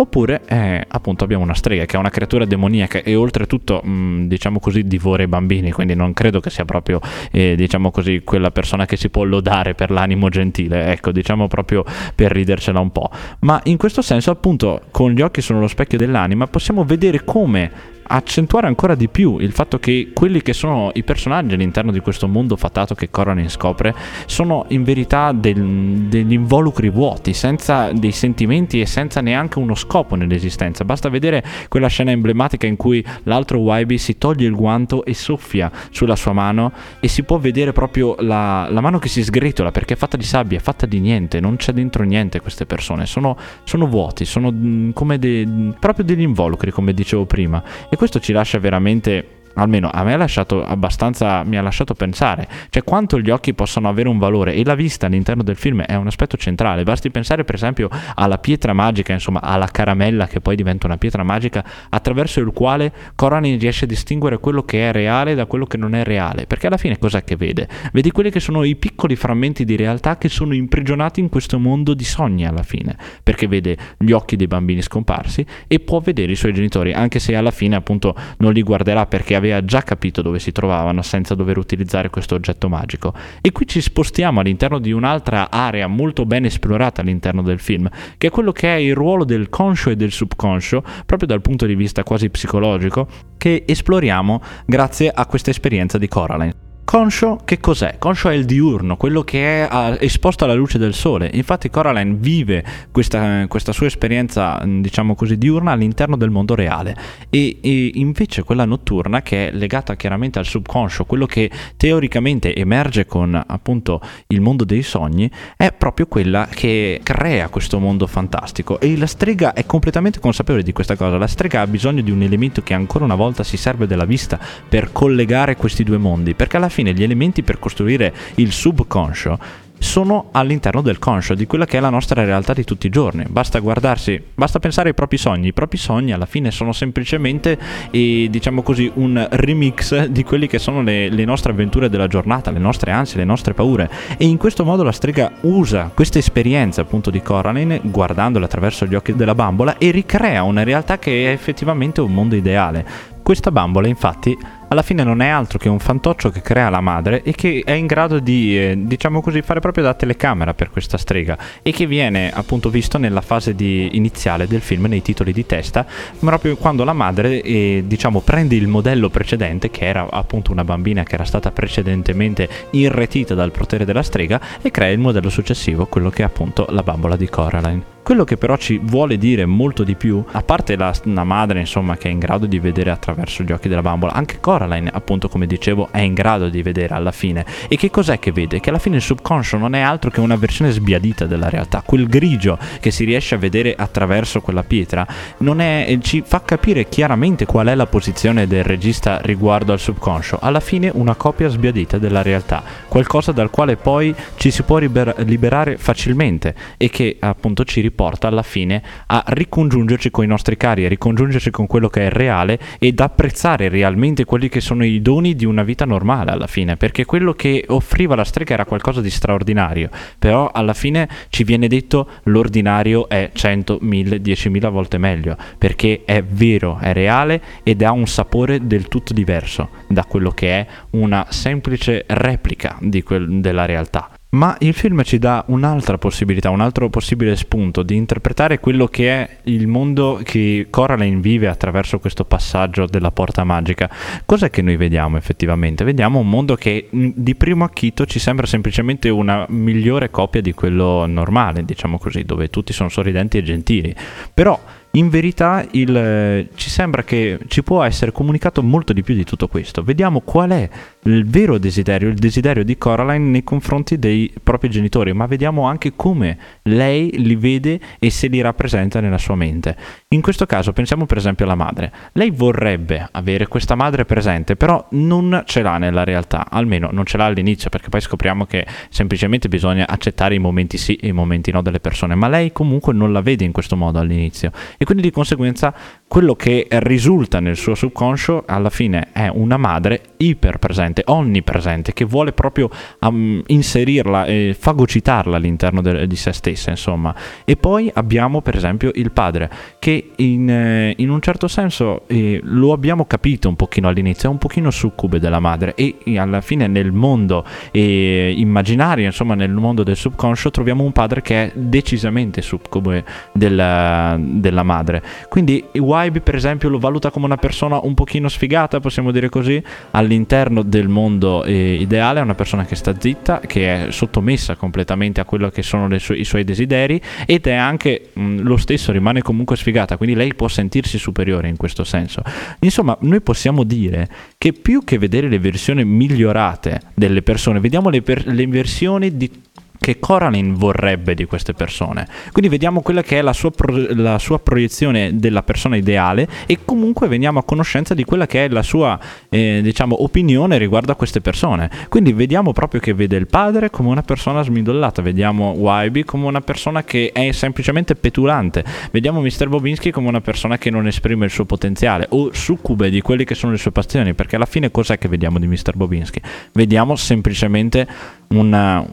oppure 0.02 0.42
eh, 0.48 0.86
appunto 0.88 1.24
abbiamo 1.24 1.44
una 1.44 1.54
strega 1.54 1.86
che 1.86 1.96
è 1.96 2.00
una 2.00 2.10
creatura 2.10 2.46
demoniaca 2.46 3.00
e 3.00 3.16
oltretutto 3.16 3.82
mh, 3.84 3.90
mm, 3.90 4.28
diciamo 4.28 4.60
così 4.60 4.84
divora 4.84 5.24
i 5.24 5.28
bambini 5.28 5.72
quindi 5.72 5.94
non 5.94 6.14
credo 6.14 6.40
che 6.40 6.50
sia 6.50 6.66
proprio 6.66 7.02
eh, 7.32 7.56
diciamo 7.56 7.92
così 7.92 8.22
quella 8.24 8.52
persona 8.52 8.86
che 8.86 8.96
si 8.96 9.10
può 9.10 9.24
lodare 9.24 9.76
per 9.76 9.92
l'animo 9.92 10.30
gentile. 10.30 10.92
Ecco 10.92 11.12
diciamo 11.12 11.48
proprio 11.48 11.84
per 12.16 12.32
ridercela 12.32 12.80
un 12.80 12.92
po' 12.92 13.10
ma 13.40 13.60
in 13.66 13.78
questo 13.78 14.02
senso 14.02 14.32
appunto 14.32 14.82
con 14.92 15.12
gli 15.12 15.22
occhi 15.22 15.42
sono 15.42 15.60
lo 15.60 15.68
specchio 15.68 15.98
dell'anima 15.98 16.48
possiamo 16.48 16.84
vedere 16.84 17.24
come 17.24 17.98
accentuare 18.12 18.68
ancora 18.68 18.96
di 18.96 19.08
più 19.08 19.38
il 19.40 19.52
fatto 19.52 19.78
che 19.78 20.12
quelli 20.14 20.42
che 20.42 20.54
sono 20.54 20.90
i 20.94 21.04
personaggi 21.04 21.54
all'interno 21.54 21.92
di 21.92 22.00
questo 22.00 22.28
mondo 22.28 22.56
fatato 22.56 22.96
che 22.96 23.10
Coraline 23.10 23.50
scopre 23.50 23.94
sono 24.26 24.66
in 24.70 24.84
verità 24.84 25.32
del, 25.32 26.08
degli 26.08 26.34
involucri 26.34 26.90
vuoti, 26.90 27.34
senza 27.34 27.92
dei 27.92 28.12
sentimenti 28.12 28.82
e 28.82 28.86
senza 28.86 29.22
neanche 29.22 29.60
uno 29.60 29.76
scopo 29.76 30.16
nell'esistenza. 30.16 30.84
Basta 30.84 31.10
vedere 31.10 31.44
quella 31.68 31.88
scena 31.88 32.12
emblematica 32.12 32.66
in 32.66 32.78
cui 32.78 33.06
l'altro 33.24 33.60
Wybie 33.60 33.98
si 33.98 34.18
toglie 34.18 34.48
il 34.48 34.56
guanto 34.56 35.06
e 35.06 35.14
soffia 35.14 35.72
sulla 35.92 36.16
sua 36.16 36.34
mano 36.34 36.72
e 37.00 37.08
si 37.08 37.24
può 37.24 37.38
vedere 37.38 37.74
proprio 37.74 38.16
la, 38.20 38.68
la 38.70 38.82
mano 38.82 38.98
che 38.98 39.08
si 39.08 39.24
sgretola 39.24 39.72
perché 39.72 39.94
è 39.94 39.98
fatta 39.98 40.18
di 40.18 40.24
sabbia, 40.24 40.58
è 40.58 40.62
fatta 40.62 40.86
di 40.88 41.00
niente, 41.00 41.40
non 41.40 41.58
c'è 41.58 41.74
dentro 41.74 42.04
niente 42.04 42.40
queste 42.40 42.66
persone, 42.66 43.06
sono, 43.06 43.38
sono 43.64 43.86
vuoti, 43.86 44.26
sono 44.26 44.52
mm, 44.52 44.92
come 44.92 45.20
de, 45.20 45.48
proprio 45.80 46.06
degli 46.06 46.22
involucri 46.22 46.72
come 46.72 46.94
dicevo 46.94 47.26
prima 47.26 47.62
e 47.90 47.98
questo 48.00 48.22
ci 48.22 48.32
lascia 48.32 48.60
veramente 48.60 49.39
almeno 49.56 49.90
a 49.92 50.04
me 50.04 50.14
ha 50.14 50.18
lasciato 50.18 50.64
abbastanza, 50.64 51.44
mi 51.44 51.58
ha 51.58 51.62
lasciato 51.62 51.94
pensare, 51.94 52.48
cioè 52.70 52.84
quanto 52.84 53.20
gli 53.20 53.30
occhi 53.30 53.54
possono 53.54 53.90
avere 53.90 54.10
un 54.10 54.18
valore? 54.18 54.54
E 54.54 54.64
la 54.64 54.76
vista 54.76 55.08
all'interno 55.08 55.44
del 55.44 55.56
film 55.56 55.82
è 55.82 55.96
un 55.96 56.08
aspetto 56.08 56.38
centrale, 56.38 56.84
basti 56.84 57.10
pensare 57.10 57.44
per 57.44 57.56
esempio 57.56 57.90
alla 58.16 58.38
pietra 58.38 58.74
magica, 58.74 59.14
insomma 59.14 59.42
alla 59.42 59.68
caramella 59.68 60.28
che 60.28 60.40
poi 60.40 60.56
diventa 60.56 60.86
una 60.86 60.98
pietra 60.98 61.24
magica 61.24 61.64
attraverso 61.90 62.40
il 62.40 62.52
quale 62.54 62.92
Coraline 63.16 63.58
riesce 63.58 63.86
a 63.86 63.88
distinguere 63.88 64.40
quello 64.40 64.64
che 64.64 64.90
è 64.90 64.92
reale 64.92 65.36
da 65.36 65.46
quello 65.46 65.66
che 65.66 65.78
non 65.78 65.96
è 65.96 66.04
reale, 66.04 66.46
perché 66.46 66.68
alla 66.68 66.78
fine 66.78 66.98
cos'è 66.98 67.24
che 67.24 67.36
vede? 67.36 67.68
Vedi 67.92 68.12
quelli 68.12 68.32
che 68.32 68.40
sono 68.40 68.64
i 68.64 68.76
piccoli 68.76 69.16
frammenti 69.16 69.66
di 69.66 69.76
realtà 69.76 70.18
che 70.18 70.30
sono 70.30 70.54
imprigionati 70.54 71.20
in 71.20 71.30
questo 71.30 71.60
mondo 71.60 71.94
di 71.94 72.04
sogni 72.04 72.46
alla 72.46 72.64
fine, 72.64 72.96
perché 73.24 73.48
vede 73.48 73.78
gli 73.98 74.12
occhi 74.12 74.36
dei 74.36 74.48
bambini 74.48 74.82
scomparsi 74.82 75.46
e 75.68 75.80
può 75.80 76.00
vedere 76.00 76.32
i 76.32 76.36
suoi 76.36 76.54
genitori, 76.54 76.94
anche 76.94 77.20
se 77.20 77.36
alla 77.36 77.52
fine 77.52 77.76
appunto 77.76 78.16
non 78.38 78.54
li 78.54 78.62
guarderà 78.62 79.06
perché 79.06 79.36
aveva 79.40 79.66
già 79.66 79.82
capito 79.82 80.22
dove 80.22 80.40
si 80.40 80.52
trovavano 80.52 81.02
senza 81.02 81.34
dover 81.36 81.58
utilizzare 81.58 82.10
questo 82.10 82.36
oggetto 82.36 82.70
magico. 82.70 83.14
E 83.42 83.52
qui 83.52 83.68
ci 83.68 83.82
spostiamo 83.82 84.40
all'interno 84.40 84.80
di 84.80 84.92
un'altra 84.92 85.50
area 85.50 85.88
molto 85.88 86.26
ben 86.26 86.46
esplorata 86.46 87.02
all'interno 87.02 87.42
del 87.42 87.60
film, 87.60 87.90
che 88.18 88.28
è 88.28 88.30
quello 88.30 88.52
che 88.52 88.68
è 88.68 88.78
il 88.78 88.94
ruolo 88.94 89.26
del 89.26 89.50
conscio 89.50 89.90
e 89.90 89.96
del 89.96 90.12
subconscio, 90.12 90.84
proprio 91.06 91.28
dal 91.28 91.42
punto 91.42 91.66
di 91.66 91.76
vista 91.76 92.04
quasi 92.04 92.30
psicologico, 92.30 93.08
che 93.38 93.64
esploriamo 93.66 94.42
grazie 94.66 95.10
a 95.10 95.26
questa 95.26 95.50
esperienza 95.50 95.98
di 95.98 96.08
Coraline. 96.08 96.69
Conscio 96.90 97.38
che 97.46 97.60
cos'è? 97.60 97.98
Conscio 98.00 98.30
è 98.30 98.34
il 98.34 98.46
diurno, 98.46 98.98
quello 98.98 99.22
che 99.24 99.68
è 99.68 99.98
esposto 100.00 100.46
alla 100.46 100.56
luce 100.56 100.80
del 100.80 100.96
sole. 100.96 101.30
Infatti 101.34 101.70
Coraline 101.70 102.16
vive 102.18 102.66
questa, 102.92 103.46
questa 103.48 103.72
sua 103.74 103.86
esperienza, 103.86 104.60
diciamo 104.66 105.14
così, 105.14 105.38
diurna 105.38 105.72
all'interno 105.72 106.18
del 106.18 106.32
mondo 106.32 106.56
reale 106.56 106.96
e, 107.30 107.60
e, 107.62 107.92
invece 107.94 108.42
quella 108.42 108.66
notturna 108.66 109.22
che 109.22 109.50
è 109.50 109.52
legata 109.52 109.96
chiaramente 109.96 110.40
al 110.40 110.48
subconscio, 110.48 111.06
quello 111.06 111.28
che 111.28 111.52
teoricamente 111.78 112.56
emerge 112.56 113.06
con 113.06 113.36
appunto 113.36 114.02
il 114.26 114.42
mondo 114.42 114.64
dei 114.64 114.82
sogni, 114.82 115.30
è 115.58 115.72
proprio 115.72 116.08
quella 116.08 116.48
che 116.50 117.02
crea 117.04 117.50
questo 117.50 117.78
mondo 117.78 118.08
fantastico 118.08 118.80
e 118.80 118.98
la 118.98 119.06
strega 119.06 119.54
è 119.54 119.64
completamente 119.68 120.20
consapevole 120.20 120.64
di 120.64 120.74
questa 120.74 120.96
cosa. 120.96 121.20
La 121.20 121.28
strega 121.28 121.62
ha 121.62 121.68
bisogno 121.68 122.02
di 122.02 122.10
un 122.10 122.24
elemento 122.24 122.64
che 122.64 122.74
ancora 122.74 123.06
una 123.06 123.14
volta 123.14 123.44
si 123.44 123.58
serve 123.58 123.86
della 123.86 124.06
vista 124.06 124.40
per 124.68 124.92
collegare 124.92 125.56
questi 125.56 125.84
due 125.84 126.00
mondi, 126.00 126.34
perché 126.34 126.58
alla 126.58 126.68
fine 126.68 126.78
fine 126.80 126.94
gli 126.94 127.04
elementi 127.04 127.44
per 127.44 127.60
costruire 127.60 128.14
il 128.36 128.54
subconscio 128.54 129.68
sono 129.82 130.28
all'interno 130.34 130.82
del 130.82 131.00
conscio, 131.00 131.36
di 131.36 131.46
quella 131.46 131.66
che 131.66 131.78
è 131.78 131.80
la 131.80 131.90
nostra 131.90 132.24
realtà 132.26 132.54
di 132.54 132.66
tutti 132.66 132.88
i 132.88 132.90
giorni. 132.90 133.26
Basta 133.30 133.60
guardarsi, 133.60 134.22
basta 134.36 134.60
pensare 134.60 134.90
ai 134.90 134.94
propri 134.94 135.18
sogni. 135.18 135.48
I 135.48 135.54
propri 135.54 135.78
sogni 135.78 136.12
alla 136.12 136.26
fine 136.26 136.52
sono 136.52 136.74
semplicemente, 136.74 137.58
eh, 137.92 138.28
diciamo 138.30 138.62
così, 138.62 138.92
un 138.96 139.26
remix 139.32 140.06
di 140.06 140.24
quelli 140.24 140.48
che 140.48 140.60
sono 140.60 140.82
le, 140.82 141.10
le, 141.10 141.24
nostre 141.24 141.54
avventure 141.54 141.90
della 141.90 142.08
giornata, 142.08 142.52
le 142.52 142.60
nostre 142.60 142.92
ansie, 142.92 143.18
le 143.18 143.26
nostre 143.26 143.54
paure. 143.54 143.90
E 144.18 144.26
in 144.26 144.38
questo 144.38 144.66
modo 144.66 144.84
la 144.84 144.92
strega 144.92 145.32
usa 145.42 145.92
questa 145.94 146.20
esperienza 146.20 146.82
appunto 146.82 147.10
di 147.10 147.22
Coraline, 147.22 147.80
guardandola 147.82 148.46
attraverso 148.46 148.86
gli 148.86 148.96
occhi 148.96 149.16
della 149.16 149.36
bambola, 149.36 149.78
e 149.78 149.92
ricrea 149.92 150.44
una 150.44 150.64
realtà 150.64 151.00
che 151.00 151.28
è 151.28 151.32
effettivamente 151.32 152.02
un 152.02 152.14
mondo 152.14 152.36
ideale. 152.36 152.86
Questa 153.24 153.52
bambola 153.52 153.88
infatti 153.88 154.38
alla 154.70 154.82
fine 154.82 155.04
non 155.04 155.22
è 155.22 155.28
altro 155.28 155.58
che 155.58 155.70
un 155.70 155.80
fantoccio 155.80 156.30
che 156.30 156.42
crea 156.42 156.70
la 156.70 156.82
madre 156.82 157.24
e 157.24 157.34
che 157.34 157.62
è 157.66 157.72
in 157.72 157.86
grado 157.86 158.20
di, 158.20 158.58
eh, 158.58 158.76
diciamo 158.78 159.22
così, 159.22 159.42
fare 159.42 159.60
proprio 159.60 159.84
da 159.84 159.94
telecamera 159.94 160.54
per 160.54 160.70
questa 160.70 160.98
strega 160.98 161.38
e 161.62 161.72
che 161.72 161.86
viene 161.86 162.32
appunto 162.32 162.70
visto 162.70 162.98
nella 162.98 163.22
fase 163.22 163.56
di, 163.56 163.90
iniziale 163.94 164.48
del 164.48 164.62
film, 164.62 164.86
nei 164.86 165.02
titoli 165.02 165.34
di 165.34 165.46
testa, 165.46 165.86
proprio 166.20 166.56
quando 166.56 166.84
la 166.84 166.94
madre, 166.94 167.42
eh, 167.42 167.84
diciamo, 167.86 168.22
prende 168.22 168.56
il 168.56 168.68
modello 168.68 169.10
precedente, 169.10 169.70
che 169.70 169.86
era 169.86 170.08
appunto 170.10 170.52
una 170.52 170.64
bambina 170.64 171.04
che 171.04 171.16
era 171.16 171.26
stata 171.26 171.52
precedentemente 171.52 172.48
irretita 172.72 173.34
dal 173.34 173.52
potere 173.52 173.86
della 173.86 174.04
strega, 174.04 174.40
e 174.62 174.72
crea 174.72 174.90
il 174.90 175.00
modello 175.00 175.30
successivo, 175.30 175.88
quello 175.88 176.10
che 176.10 176.22
è 176.22 176.26
appunto 176.26 176.66
la 176.70 176.84
bambola 176.84 177.16
di 177.16 177.28
Coraline. 177.28 177.98
Quello 178.10 178.24
che 178.24 178.38
però 178.38 178.58
ci 178.58 178.80
vuole 178.82 179.18
dire 179.18 179.46
molto 179.46 179.84
di 179.84 179.94
più, 179.94 180.24
a 180.32 180.42
parte 180.42 180.76
la, 180.76 180.92
la, 181.04 181.24
madre 181.24 181.60
insomma 181.60 181.96
che 181.96 182.08
è 182.08 182.12
in 182.12 182.18
grado 182.18 182.48
di 182.48 182.58
vedere 182.58 182.90
attraverso 182.90 183.44
gli 183.44 183.52
occhi 183.52 183.68
della 183.68 183.84
bambola, 183.84 184.14
anche 184.14 184.40
Coraline 184.40 184.59
appunto 184.92 185.30
come 185.30 185.46
dicevo 185.46 185.90
è 185.92 186.00
in 186.00 186.14
grado 186.14 186.50
di 186.50 186.62
vedere 186.62 186.94
alla 186.94 187.12
fine. 187.12 187.46
E 187.68 187.78
che 187.78 187.90
cos'è 187.90 188.20
che 188.20 188.32
vede? 188.32 188.60
Che 188.60 188.70
alla 188.70 188.80
fine 188.80 188.98
il 188.98 189.02
subconscio 189.02 189.58
non 189.58 189.76
è 189.76 189.80
altro 189.80 190.10
che 190.10 190.20
una 190.20 190.36
versione 190.36 190.72
sbiadita 190.72 191.26
della 191.26 191.50
realtà, 191.50 191.82
quel 191.86 192.08
grigio 192.08 192.58
che 192.80 192.92
si 192.92 193.06
riesce 193.06 193.36
a 193.36 193.38
vedere 193.38 193.76
attraverso 193.78 194.42
quella 194.42 194.64
pietra 194.64 195.08
è, 195.38 195.98
ci 196.02 196.24
fa 196.26 196.42
capire 196.42 196.88
chiaramente 196.90 197.46
qual 197.46 197.68
è 197.68 197.76
la 197.76 197.86
posizione 197.86 198.48
del 198.48 198.64
regista 198.64 199.20
riguardo 199.22 199.72
al 199.72 199.80
subconscio. 199.80 200.40
Alla 200.42 200.60
fine 200.60 200.92
una 200.94 201.16
copia 201.16 201.48
sbiadita 201.48 201.98
della 201.98 202.22
realtà, 202.22 202.64
qualcosa 202.88 203.32
dal 203.32 203.50
quale 203.50 203.76
poi 203.76 204.14
ci 204.36 204.52
si 204.52 204.64
può 204.64 204.78
liber- 204.78 205.20
liberare 205.20 205.78
facilmente 205.78 206.54
e 206.78 206.90
che 206.90 207.18
appunto 207.20 207.64
ci 207.64 207.82
riporta 207.82 207.98
porta 208.10 208.28
alla 208.28 208.44
fine 208.44 208.82
a 209.08 209.24
ricongiungerci 209.28 210.10
con 210.10 210.24
i 210.24 210.28
nostri 210.28 210.58
cari, 210.58 210.86
a 210.86 210.90
ricongiungerci 210.90 211.52
con 211.52 211.68
quello 211.68 211.90
che 211.90 212.08
è 212.08 212.10
reale 212.10 212.60
ed 212.80 213.00
apprezzare 213.00 213.70
realmente 213.70 214.26
quelli 214.26 214.49
che 214.50 214.60
sono 214.62 214.84
i 214.84 215.02
doni 215.02 215.36
di 215.36 215.46
una 215.46 215.64
vita 215.64 215.86
normale 215.86 216.32
alla 216.32 216.48
fine, 216.48 216.76
perché 216.76 217.06
quello 217.06 217.34
che 217.34 217.64
offriva 217.68 218.16
la 218.16 218.24
strega 218.24 218.54
era 218.54 218.66
qualcosa 218.66 219.02
di 219.02 219.10
straordinario, 219.10 219.90
però 220.18 220.50
alla 220.52 220.74
fine 220.74 221.08
ci 221.30 221.44
viene 221.44 221.68
detto 221.68 222.10
l'ordinario 222.24 223.08
è 223.08 223.30
100, 223.32 223.80
1000, 223.82 224.18
10.000 224.18 224.70
volte 224.70 224.98
meglio, 224.98 225.38
perché 225.58 226.02
è 226.06 226.24
vero, 226.24 226.78
è 226.80 226.94
reale 226.94 227.42
ed 227.64 227.82
ha 227.82 227.92
un 227.92 228.08
sapore 228.08 228.66
del 228.68 228.88
tutto 228.88 229.14
diverso 229.14 229.70
da 229.88 230.04
quello 230.06 230.32
che 230.32 230.60
è 230.60 230.68
una 230.92 231.28
semplice 231.30 232.04
replica 232.08 232.78
quel, 233.04 233.40
della 233.40 233.66
realtà. 233.66 234.19
Ma 234.32 234.56
il 234.60 234.76
film 234.76 235.02
ci 235.02 235.18
dà 235.18 235.44
un'altra 235.48 235.98
possibilità, 235.98 236.52
un 236.52 236.62
altro 236.62 236.88
possibile 236.90 237.36
spunto 237.36 237.82
di 237.82 237.96
interpretare 237.96 238.60
quello 238.60 238.86
che 238.86 239.10
è 239.10 239.38
il 239.46 239.66
mondo 239.66 240.22
che 240.24 240.68
Coraline 240.70 241.20
vive 241.20 241.48
attraverso 241.48 241.98
questo 241.98 242.26
passaggio 242.26 242.86
della 242.86 243.10
porta 243.10 243.44
magica. 243.44 243.90
Cos'è 244.26 244.52
che 244.52 244.62
noi 244.62 244.78
vediamo 244.78 245.18
effettivamente? 245.18 245.84
Vediamo 245.84 246.20
un 246.20 246.30
mondo 246.30 246.54
che 246.54 246.90
mm, 246.96 247.10
di 247.16 247.34
primo 247.34 247.64
acchito 247.64 248.06
ci 248.06 248.20
sembra 248.20 248.46
semplicemente 248.46 249.10
una 249.10 249.48
migliore 249.50 250.12
copia 250.12 250.42
di 250.42 250.54
quello 250.54 251.08
normale, 251.08 251.66
diciamo 251.66 251.98
così, 251.98 252.24
dove 252.24 252.52
tutti 252.52 252.72
sono 252.72 252.90
sorridenti 252.90 253.40
e 253.40 253.42
gentili. 253.42 253.96
Però 254.32 254.62
in 255.00 255.10
verità 255.10 255.66
il, 255.72 255.96
eh, 255.96 256.50
ci 256.56 256.70
sembra 256.70 257.04
che 257.04 257.40
ci 257.48 257.64
può 257.64 257.82
essere 257.84 258.12
comunicato 258.12 258.62
molto 258.62 258.94
di 258.94 259.02
più 259.02 259.16
di 259.16 259.24
tutto 259.24 259.48
questo. 259.48 259.82
Vediamo 259.82 260.20
qual 260.20 260.52
è 260.52 260.70
il 261.04 261.26
vero 261.26 261.58
desiderio, 261.58 262.10
il 262.10 262.16
desiderio 262.16 262.64
di 262.64 262.78
Coraline 262.78 263.26
nei 263.26 263.44
confronti 263.44 263.98
dei 263.98 264.32
propri 264.44 264.70
genitori, 264.70 265.14
ma 265.14 265.26
vediamo 265.26 265.64
anche 265.64 265.94
come 265.96 266.38
lei 266.64 267.12
li 267.18 267.36
vede 267.36 267.80
e 267.98 268.10
se 268.10 268.28
li 268.28 268.42
rappresenta 268.42 269.00
nella 269.00 269.18
sua 269.18 269.36
mente. 269.36 269.76
In 270.12 270.22
questo 270.22 270.48
caso 270.48 270.74
pensiamo 270.74 271.06
per 271.06 271.18
esempio 271.18 271.46
alla 271.46 271.54
madre. 271.54 271.92
Lei 272.14 272.32
vorrebbe 272.32 273.08
avere 273.12 273.46
questa 273.46 273.76
madre 273.76 274.06
presente, 274.06 274.56
però 274.56 274.84
non 274.94 275.44
ce 275.46 275.62
l'ha 275.62 275.78
nella 275.78 276.04
realtà, 276.04 276.48
almeno 276.50 276.90
non 276.92 277.06
ce 277.06 277.18
l'ha 277.18 277.26
all'inizio, 277.26 277.70
perché 277.70 277.90
poi 277.90 278.02
scopriamo 278.02 278.48
che 278.48 278.66
semplicemente 278.90 279.50
bisogna 279.50 279.88
accettare 279.88 280.34
i 280.34 280.40
momenti 280.40 280.80
sì 280.80 280.96
e 280.96 281.10
i 281.10 281.12
momenti 281.12 281.52
no 281.52 281.62
delle 281.62 281.80
persone, 281.80 282.16
ma 282.16 282.28
lei 282.28 282.52
comunque 282.52 282.92
non 282.92 283.14
la 283.14 283.22
vede 283.22 283.44
in 283.44 283.52
questo 283.52 283.76
modo 283.76 284.00
all'inizio 284.00 284.52
e 284.80 284.84
quindi 284.84 285.04
di 285.04 285.12
conseguenza 285.12 285.72
quello 286.08 286.34
che 286.34 286.66
risulta 286.68 287.40
nel 287.40 287.56
suo 287.56 287.76
subconscio 287.76 288.46
alla 288.48 288.72
fine 288.72 289.10
è 289.12 289.28
una 289.32 289.58
madre 289.58 290.02
iperpresente, 290.18 291.04
onnipresente, 291.06 291.94
che 291.94 292.04
vuole 292.04 292.32
proprio 292.32 292.68
um, 293.02 293.44
inserirla 293.46 294.26
e 294.26 294.56
fagocitarla 294.58 295.38
all'interno 295.38 295.82
de- 295.82 296.08
di 296.08 296.16
se 296.16 296.34
stessa, 296.34 296.72
insomma. 296.72 297.14
E 297.46 297.56
poi 297.58 297.92
abbiamo 297.94 298.42
per 298.42 298.56
esempio 298.56 298.90
il 298.96 299.12
padre, 299.12 299.52
che 299.78 299.98
in, 300.18 300.50
eh, 300.50 300.94
in 300.98 301.10
un 301.10 301.22
certo 301.22 301.48
senso 301.48 302.04
eh, 302.08 302.40
lo 302.44 302.74
abbiamo 302.74 303.06
capito 303.06 303.50
un 303.50 303.56
pochino 303.56 303.88
all'inizio, 303.88 304.30
è 304.30 304.32
un 304.32 304.38
pochino 304.38 304.72
succube 304.72 305.20
della 305.20 305.40
madre 305.40 305.76
e, 305.76 305.96
alla 306.18 306.42
fine 306.42 306.68
nel 306.68 306.92
mondo 306.92 307.46
eh, 307.72 308.34
immaginario, 308.36 309.06
insomma 309.06 309.36
nel 309.36 309.52
mondo 309.52 309.84
del 309.84 309.96
subconscio, 309.96 310.52
troviamo 310.52 310.84
un 310.84 310.92
padre 310.92 311.22
che 311.22 311.46
è 311.46 311.52
decisamente 311.54 312.42
succube 312.42 313.04
della, 313.32 314.18
della 314.20 314.64
madre. 314.64 315.02
Quindi 315.30 315.64
Wybe 315.74 316.22
per 316.22 316.36
esempio 316.36 316.70
lo 316.70 316.80
valuta 316.80 317.12
come 317.12 317.26
una 317.26 317.38
persona 317.38 317.80
un 317.82 317.94
pochino 317.94 318.28
sfigata, 318.28 318.80
possiamo 318.80 319.12
dire 319.12 319.30
così, 319.30 319.62
all'interno 319.92 320.64
del 320.64 320.88
mondo 320.88 321.44
eh, 321.44 321.74
ideale, 321.74 322.20
è 322.20 322.24
una 322.24 322.36
persona 322.36 322.66
che 322.66 322.76
sta 322.76 322.94
zitta, 322.98 323.40
che 323.40 323.88
è 323.88 323.92
sottomessa 323.92 324.56
completamente 324.56 325.22
a 325.22 325.26
quello 325.26 325.50
che 325.50 325.62
sono 325.62 325.98
su- 325.98 326.14
i 326.14 326.24
suoi 326.24 326.44
desideri 326.44 327.02
ed 327.26 327.48
è 327.48 327.54
anche 327.54 328.10
mh, 328.14 328.42
lo 328.42 328.58
stesso, 328.58 328.92
rimane 328.92 329.22
comunque 329.22 329.56
sfigata, 329.90 329.98
quindi 329.98 330.16
lei 330.16 330.36
può 330.36 330.48
sentirsi 330.48 330.98
superiore 330.98 331.48
in 331.48 331.58
questo 331.58 331.84
senso. 331.84 332.22
Insomma, 332.60 332.96
noi 333.02 333.22
possiamo 333.22 333.64
dire 333.64 334.08
che 334.38 334.54
più 334.54 334.84
che 334.84 334.98
vedere 334.98 335.28
le 335.28 335.40
versioni 335.40 335.84
migliorate 335.84 336.82
delle 336.94 337.22
persone, 337.22 337.60
vediamo 337.60 337.90
le, 337.90 338.02
per- 338.02 338.28
le 338.28 338.48
versioni 338.48 339.18
di 339.18 339.30
che 339.80 340.00
Coraline 340.00 340.54
vorrebbe 340.54 341.14
di 341.14 341.26
queste 341.26 341.54
persone. 341.54 342.08
Quindi 342.32 342.50
vediamo 342.50 342.82
quella 342.82 343.02
che 343.02 343.20
è 343.20 343.22
la 343.22 343.34
sua, 343.34 343.52
pro- 343.52 343.88
la 343.96 344.20
sua, 344.20 344.40
proiezione 344.40 345.12
della 345.16 345.44
persona 345.44 345.76
ideale 345.76 346.28
e 346.46 346.60
comunque 346.66 347.08
veniamo 347.08 347.40
a 347.40 347.44
conoscenza 347.44 347.94
di 347.94 348.04
quella 348.04 348.26
che 348.26 348.46
è 348.46 348.50
la 348.50 348.64
sua 348.64 349.00
eh, 349.30 349.60
diciamo, 349.64 350.04
opinione 350.04 350.58
riguardo 350.58 350.92
a 350.92 350.96
queste 350.96 351.22
persone. 351.22 351.70
Quindi 351.88 352.14
vediamo 352.14 352.52
proprio 352.52 352.82
che 352.82 352.94
vede 352.94 353.16
il 353.16 353.28
padre 353.28 353.70
come 353.70 353.90
una 353.90 354.02
persona 354.02 354.42
smidollata, 354.42 355.02
vediamo 355.02 355.52
Wybe 355.52 356.04
come 356.04 356.26
una 356.26 356.42
persona 356.42 356.84
che 356.84 357.12
è 357.14 357.32
semplicemente 357.32 357.96
petulante, 357.96 358.64
vediamo 358.92 359.22
Mr. 359.22 359.48
Bobinski 359.48 359.92
come 359.92 360.08
una 360.08 360.22
persona 360.22 360.58
che 360.58 360.70
non 360.70 360.88
esprime 360.88 361.26
il 361.26 361.32
suo 361.32 361.46
potenziale 361.46 362.08
o 362.10 362.34
succube 362.34 362.90
di 362.90 363.02
quelle 363.02 363.24
che 363.24 363.36
sono 363.36 363.54
le 363.54 363.58
sue 363.58 363.72
passioni, 363.72 364.14
perché 364.14 364.36
alla 364.36 364.46
fine 364.46 364.72
cos'è 364.72 364.98
che 364.98 365.08
vediamo 365.08 365.40
di 365.40 365.48
Mr. 365.48 365.76
Bobinski? 365.76 366.22
Vediamo 366.54 366.96
semplicemente 366.96 367.88
una, 368.30 368.86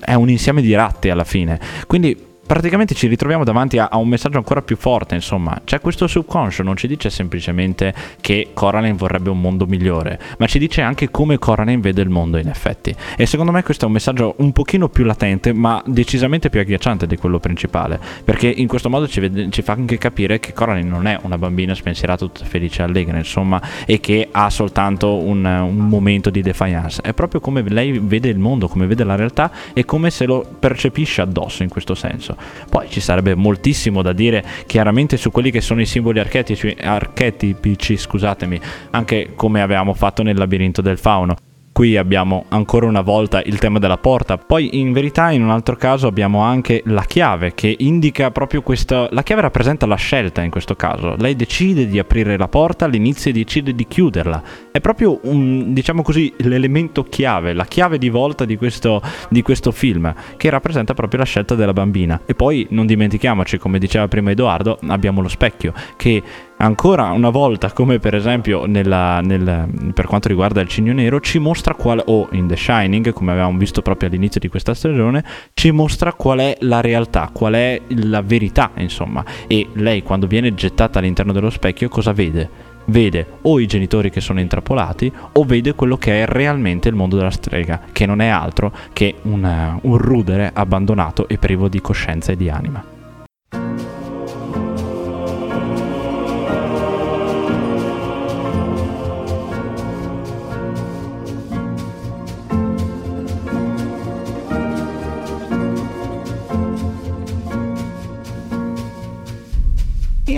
è 0.00 0.14
un 0.14 0.28
insieme 0.28 0.62
di 0.62 0.74
ratti 0.74 1.10
alla 1.10 1.24
fine. 1.24 1.58
Quindi 1.86 2.30
praticamente 2.44 2.94
ci 2.94 3.06
ritroviamo 3.06 3.44
davanti 3.44 3.78
a, 3.78 3.88
a, 3.90 3.96
un 3.96 4.08
messaggio 4.08 4.36
ancora 4.36 4.62
più 4.62 4.76
forte, 4.76 5.14
insomma, 5.14 5.60
c'è 5.64 5.80
questo 5.80 6.06
subconscio, 6.06 6.62
non 6.62 6.76
ci 6.76 6.86
dice 6.86 7.08
semplicemente 7.08 7.94
che 8.20 8.50
Coraline 8.52 8.94
vorrebbe 8.94 9.30
un 9.30 9.40
mondo 9.40 9.66
migliore, 9.66 10.18
ma 10.38 10.46
ci 10.46 10.58
dice 10.58 10.82
anche 10.82 11.10
come 11.10 11.38
Coraline 11.38 11.80
vede 11.80 12.02
il 12.02 12.10
mondo 12.10 12.38
in 12.38 12.48
effetti. 12.48 12.94
E 13.16 13.26
secondo 13.26 13.52
me 13.52 13.62
questo 13.62 13.84
è 13.84 13.86
un 13.86 13.94
messaggio 13.94 14.34
un 14.38 14.52
pochino 14.52 14.88
più 14.88 15.04
latente, 15.04 15.52
ma 15.52 15.82
decisamente 15.86 16.50
più 16.50 16.60
agghiacciante 16.60 17.06
di 17.06 17.16
quello 17.16 17.38
principale, 17.38 17.98
perché 18.24 18.48
in 18.48 18.66
questo 18.66 18.90
modo 18.90 19.08
ci, 19.08 19.20
vede, 19.20 19.48
ci 19.50 19.62
fa 19.62 19.72
anche 19.72 19.96
capire 19.96 20.40
che 20.40 20.52
Coraline 20.52 20.88
non 20.88 21.06
è 21.06 21.18
una 21.22 21.38
bambina 21.38 21.74
spensierata, 21.74 22.26
tutta 22.26 22.44
felice 22.44 22.82
e 22.82 22.84
allegra, 22.84 23.16
insomma, 23.16 23.60
e 23.86 24.00
che 24.00 24.28
ha 24.30 24.50
soltanto 24.50 25.16
un, 25.16 25.44
un 25.44 25.88
momento 25.88 26.28
di 26.28 26.42
defiance, 26.42 27.00
è 27.02 27.12
proprio 27.14 27.40
come 27.40 27.62
lei 27.62 27.98
vede 27.98 28.28
il 28.28 28.38
mondo, 28.38 28.68
come 28.68 28.86
vede 28.86 29.04
la 29.04 29.14
realtà 29.14 29.50
e 29.72 29.84
come 29.84 30.10
se 30.10 30.26
lo 30.26 30.46
percepisce 30.58 31.22
addosso 31.22 31.62
in 31.62 31.68
questo 31.68 31.94
senso. 31.94 32.31
Poi 32.68 32.88
ci 32.88 33.00
sarebbe 33.00 33.34
moltissimo 33.34 34.02
da 34.02 34.12
dire 34.12 34.44
chiaramente 34.66 35.16
su 35.16 35.30
quelli 35.30 35.50
che 35.50 35.60
sono 35.60 35.80
i 35.80 35.86
simboli 35.86 36.18
archetipici, 36.18 36.76
archetipici 36.80 37.96
scusatemi, 37.96 38.60
anche 38.90 39.32
come 39.34 39.60
avevamo 39.60 39.94
fatto 39.94 40.22
nel 40.22 40.36
labirinto 40.36 40.82
del 40.82 40.98
fauno. 40.98 41.36
Qui 41.72 41.96
abbiamo 41.96 42.44
ancora 42.48 42.84
una 42.84 43.00
volta 43.00 43.40
il 43.42 43.58
tema 43.58 43.78
della 43.78 43.96
porta, 43.96 44.36
poi 44.36 44.78
in 44.78 44.92
verità 44.92 45.30
in 45.30 45.42
un 45.42 45.48
altro 45.48 45.74
caso 45.74 46.06
abbiamo 46.06 46.40
anche 46.40 46.82
la 46.84 47.04
chiave 47.04 47.54
che 47.54 47.74
indica 47.78 48.30
proprio 48.30 48.60
questa... 48.60 49.08
La 49.10 49.22
chiave 49.22 49.40
rappresenta 49.40 49.86
la 49.86 49.94
scelta 49.94 50.42
in 50.42 50.50
questo 50.50 50.76
caso, 50.76 51.16
lei 51.16 51.34
decide 51.34 51.86
di 51.86 51.98
aprire 51.98 52.36
la 52.36 52.48
porta 52.48 52.84
all'inizio 52.84 53.32
decide 53.32 53.74
di 53.74 53.86
chiuderla, 53.86 54.42
è 54.70 54.80
proprio 54.80 55.18
un, 55.22 55.72
diciamo 55.72 56.02
così, 56.02 56.30
l'elemento 56.38 57.04
chiave, 57.04 57.54
la 57.54 57.64
chiave 57.64 57.96
di 57.96 58.10
volta 58.10 58.44
di 58.44 58.58
questo, 58.58 59.00
di 59.30 59.40
questo 59.40 59.72
film, 59.72 60.14
che 60.36 60.50
rappresenta 60.50 60.92
proprio 60.92 61.20
la 61.20 61.26
scelta 61.26 61.54
della 61.54 61.72
bambina. 61.72 62.20
E 62.26 62.34
poi 62.34 62.66
non 62.68 62.84
dimentichiamoci, 62.84 63.56
come 63.56 63.78
diceva 63.78 64.08
prima 64.08 64.30
Edoardo, 64.30 64.78
abbiamo 64.88 65.22
lo 65.22 65.28
specchio 65.28 65.72
che 65.96 66.22
ancora 66.62 67.10
una 67.10 67.30
volta, 67.30 67.72
come 67.72 67.98
per 67.98 68.14
esempio 68.14 68.66
nella, 68.66 69.20
nel, 69.20 69.92
per 69.92 70.06
quanto 70.06 70.28
riguarda 70.28 70.60
il 70.60 70.68
Cigno 70.68 70.92
Nero, 70.92 71.20
ci 71.20 71.38
mostra 71.38 71.74
qual 71.74 72.02
o 72.06 72.28
in 72.32 72.46
The 72.46 72.56
Shining, 72.56 73.12
come 73.12 73.32
avevamo 73.32 73.58
visto 73.58 73.82
proprio 73.82 74.08
all'inizio 74.08 74.40
di 74.40 74.48
questa 74.48 74.72
stagione, 74.72 75.24
ci 75.54 75.70
mostra 75.70 76.12
qual 76.12 76.38
è 76.38 76.56
la 76.60 76.80
realtà, 76.80 77.30
qual 77.32 77.54
è 77.54 77.80
la 77.88 78.22
verità, 78.22 78.70
insomma. 78.76 79.24
E 79.46 79.68
lei 79.74 80.02
quando 80.02 80.26
viene 80.26 80.54
gettata 80.54 80.98
all'interno 80.98 81.32
dello 81.32 81.50
specchio 81.50 81.88
cosa 81.88 82.12
vede? 82.12 82.70
Vede 82.84 83.26
o 83.42 83.60
i 83.60 83.66
genitori 83.66 84.10
che 84.10 84.20
sono 84.20 84.40
intrappolati 84.40 85.12
o 85.32 85.44
vede 85.44 85.74
quello 85.74 85.96
che 85.96 86.22
è 86.22 86.26
realmente 86.26 86.88
il 86.88 86.94
mondo 86.94 87.16
della 87.16 87.30
strega, 87.30 87.80
che 87.92 88.06
non 88.06 88.20
è 88.20 88.28
altro 88.28 88.72
che 88.92 89.16
un, 89.22 89.78
un 89.82 89.96
rudere 89.96 90.50
abbandonato 90.52 91.28
e 91.28 91.38
privo 91.38 91.68
di 91.68 91.80
coscienza 91.80 92.32
e 92.32 92.36
di 92.36 92.48
anima. 92.48 92.91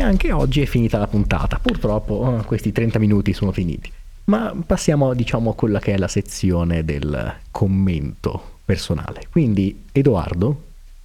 Anche 0.04 0.32
oggi 0.32 0.62
è 0.62 0.66
finita 0.66 0.98
la 0.98 1.06
puntata. 1.06 1.58
Purtroppo 1.58 2.38
eh, 2.38 2.44
questi 2.44 2.72
30 2.72 2.98
minuti 2.98 3.32
sono 3.32 3.52
finiti. 3.52 3.90
Ma 4.26 4.54
passiamo 4.64 5.12
diciamo 5.12 5.50
a 5.50 5.54
quella 5.54 5.80
che 5.80 5.94
è 5.94 5.98
la 5.98 6.08
sezione 6.08 6.84
del 6.84 7.34
commento 7.50 8.58
personale. 8.64 9.26
Quindi 9.30 9.84
Edoardo, 9.92 10.62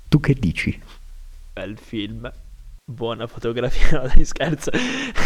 tu 0.07 0.19
che 0.19 0.33
dici? 0.33 0.79
Bel 1.53 1.77
film. 1.77 2.31
Buona 2.85 3.27
fotografia, 3.27 4.01
no, 4.01 4.07
dai 4.07 4.25
scherzo. 4.25 4.71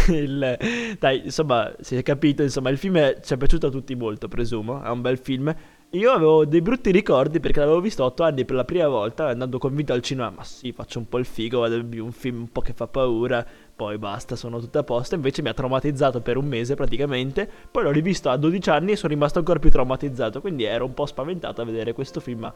Il, 0.07 0.57
dai, 0.99 1.21
insomma, 1.25 1.73
si 1.79 1.95
è 1.95 2.03
capito, 2.03 2.43
insomma, 2.43 2.69
il 2.69 2.77
film 2.77 3.21
ci 3.23 3.33
è 3.33 3.37
piaciuto 3.37 3.67
a 3.67 3.69
tutti 3.69 3.95
molto, 3.95 4.27
presumo. 4.27 4.83
È 4.83 4.89
un 4.89 5.01
bel 5.01 5.17
film. 5.17 5.55
Io 5.95 6.11
avevo 6.11 6.43
dei 6.43 6.63
brutti 6.63 6.89
ricordi 6.89 7.39
perché 7.39 7.59
l'avevo 7.59 7.79
visto 7.79 8.03
otto 8.03 8.23
anni 8.23 8.45
per 8.45 8.55
la 8.55 8.65
prima 8.65 8.87
volta, 8.87 9.27
andando 9.27 9.59
convinto 9.59 9.93
al 9.93 10.01
cinema, 10.01 10.31
ma 10.31 10.43
sì, 10.43 10.71
faccio 10.71 10.97
un 10.97 11.07
po' 11.07 11.19
il 11.19 11.25
figo, 11.25 11.59
vado 11.59 11.75
un 11.75 12.11
film 12.11 12.39
un 12.39 12.51
po' 12.51 12.61
che 12.61 12.73
fa 12.73 12.87
paura, 12.87 13.45
poi 13.75 13.99
basta, 13.99 14.35
sono 14.35 14.59
tutto 14.59 14.79
a 14.79 14.83
posto. 14.83 15.13
Invece 15.13 15.43
mi 15.43 15.49
ha 15.49 15.53
traumatizzato 15.53 16.19
per 16.21 16.37
un 16.37 16.47
mese 16.47 16.73
praticamente, 16.73 17.47
poi 17.69 17.83
l'ho 17.83 17.91
rivisto 17.91 18.31
a 18.31 18.37
12 18.37 18.71
anni 18.71 18.93
e 18.93 18.95
sono 18.95 19.13
rimasto 19.13 19.37
ancora 19.37 19.59
più 19.59 19.69
traumatizzato, 19.69 20.41
quindi 20.41 20.63
ero 20.63 20.83
un 20.85 20.95
po' 20.95 21.05
spaventato 21.05 21.61
a 21.61 21.65
vedere 21.65 21.93
questo 21.93 22.19
film, 22.19 22.39
ma 22.39 22.53